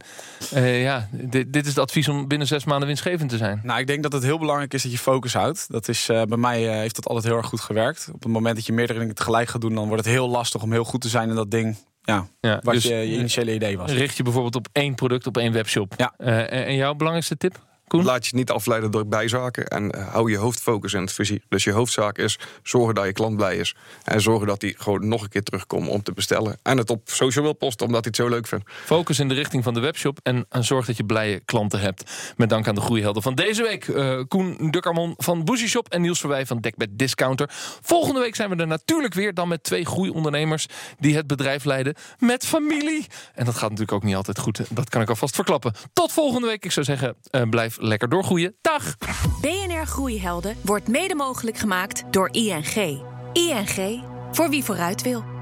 eh, 0.54 0.82
ja, 0.82 1.08
dit, 1.12 1.54
dit 1.54 1.64
is 1.64 1.70
het 1.70 1.80
advies 1.80 2.08
om 2.08 2.28
binnen 2.28 2.48
zes 2.48 2.64
maanden 2.64 2.88
winstgevend 2.88 3.30
te 3.30 3.38
zijn. 3.38 3.60
Nou, 3.64 3.80
ik 3.80 3.88
denk 3.88 4.04
dat 4.04 4.12
het 4.14 4.24
heel 4.24 4.40
belangrijk 4.40 4.74
is 4.74 4.84
dat 4.84 4.92
je 4.92 4.98
focus 4.98 5.34
houdt. 5.34 5.66
Dat 5.70 5.88
is, 5.88 6.10
eh, 6.10 6.24
bij 6.24 6.38
mij 6.38 6.70
eh, 6.70 6.76
heeft 6.76 6.96
dat 6.96 7.08
altijd 7.08 7.26
heel 7.26 7.38
erg 7.38 7.46
goed 7.46 7.62
gewerkt. 7.62 8.10
Op 8.14 8.24
het 8.24 8.32
moment 8.32 8.56
dat 8.56 8.66
je 8.66 8.74
meerdere 8.74 9.00
dingen 9.00 9.16
tegelijk 9.16 9.50
gaat 9.50 9.62
doen, 9.62 9.76
dan 9.76 9.88
wordt 9.88 10.06
het 10.06 10.14
heel 10.14 10.30
lastig 10.30 10.62
om 10.62 10.72
heel 10.72 10.84
goed 10.84 11.02
te 11.02 11.10
zijn 11.10 11.30
in 11.30 11.36
dat 11.36 11.52
ding. 11.52 11.78
Ja, 12.04 12.28
Ja, 12.40 12.60
wat 12.64 12.74
dus 12.74 12.84
je, 12.84 12.94
je 12.94 13.18
initiële 13.18 13.54
idee 13.54 13.78
was. 13.78 13.92
richt 13.92 14.18
je 14.18 14.24
bijvoorbeeld 14.24 14.56
op 14.56 14.68
één 14.72 14.96
product 14.96 15.28
op 15.28 15.38
één 15.38 15.52
webshop. 15.52 15.94
Ja. 15.98 16.14
En 16.48 16.76
jouw 16.76 16.94
belangrijkste 16.94 17.38
tip, 17.38 17.60
Koen? 17.92 18.04
Laat 18.04 18.28
je 18.28 18.36
niet 18.36 18.50
afleiden 18.52 18.92
door 18.92 19.08
bijzaken 19.08 19.68
en 19.68 19.92
eh, 19.92 20.08
hou 20.08 20.32
je 20.32 20.38
hoofdfocus 20.38 20.94
in 20.94 21.02
het 21.02 21.12
vizier. 21.12 21.42
Dus 21.50 21.64
je 21.64 21.72
hoofdzaak 21.72 22.18
is 22.18 22.40
zorgen 22.64 22.96
dat 22.96 23.06
je 23.06 23.14
klant 23.14 23.36
blij 23.36 23.58
is. 23.58 23.76
En 24.04 24.22
zorgen 24.22 24.48
dat 24.48 24.62
hij 24.62 24.76
gewoon 24.78 25.08
nog 25.08 25.22
een 25.24 25.30
keer 25.30 25.44
terugkomt 25.44 25.88
om 25.88 26.04
te 26.04 26.12
bestellen. 26.12 26.58
En 26.64 26.78
het 26.78 26.90
op 26.90 27.02
social 27.04 27.44
wil 27.44 27.54
posten 27.54 27.86
omdat 27.86 28.04
hij 28.04 28.14
het 28.16 28.22
zo 28.28 28.36
leuk 28.36 28.48
vindt. 28.48 28.66
Focus 28.86 29.20
in 29.20 29.28
de 29.28 29.34
richting 29.34 29.64
van 29.64 29.74
de 29.74 29.80
webshop 29.80 30.20
en, 30.24 30.46
zorg 30.50 30.86
dat 30.86 30.98
je 30.98 31.04
blije 31.06 31.40
klanten 31.40 31.80
hebt. 31.80 32.12
Met 32.38 32.50
dank 32.50 32.68
aan 32.68 32.76
de 32.76 32.82
groeihelden 32.82 33.22
van 33.22 33.36
deze 33.36 33.64
week. 33.64 33.88
eh, 33.88 34.20
Koen 34.28 34.72
Dukkermon 34.72 35.14
van 35.18 35.44
Bougie 35.44 35.68
Shop 35.68 35.90
en 35.90 36.02
Niels 36.02 36.20
Verwij 36.20 36.46
van 36.46 36.60
Dekbed 36.60 36.90
Discounter. 36.92 37.50
Volgende 37.82 38.20
week 38.20 38.36
zijn 38.36 38.50
we 38.50 38.56
er 38.56 38.68
natuurlijk 38.68 39.14
weer 39.14 39.34
dan 39.34 39.48
met 39.48 39.64
twee 39.64 39.86
groeiondernemers 39.86 40.66
die 41.00 41.16
het 41.16 41.28
bedrijf 41.28 41.64
leiden 41.64 41.96
met 42.20 42.46
familie. 42.46 43.06
En 43.34 43.46
dat 43.46 43.54
gaat 43.54 43.70
natuurlijk 43.70 43.92
ook 43.92 44.04
niet 44.04 44.16
altijd 44.16 44.40
goed. 44.40 44.62
Dat 44.70 44.90
kan 44.90 45.02
ik 45.02 45.10
alvast 45.10 45.36
verklappen. 45.36 45.74
Tot 45.94 46.12
volgende 46.12 46.48
week. 46.48 46.66
Ik 46.66 46.72
zou 46.72 46.86
zeggen, 46.86 47.16
eh, 47.30 47.42
blijf 47.50 47.80
lekker 47.82 48.10
doorgroeien. 48.10 48.56
Dag! 48.62 48.96
BNR 49.42 49.86
Groeihelden 49.86 50.56
wordt 50.62 50.88
mede 50.88 51.16
mogelijk 51.16 51.58
gemaakt 51.58 52.04
door 52.12 52.30
ING. 52.32 53.02
ING, 53.34 54.04
voor 54.32 54.50
wie 54.50 54.64
vooruit 54.64 55.02
wil. 55.02 55.41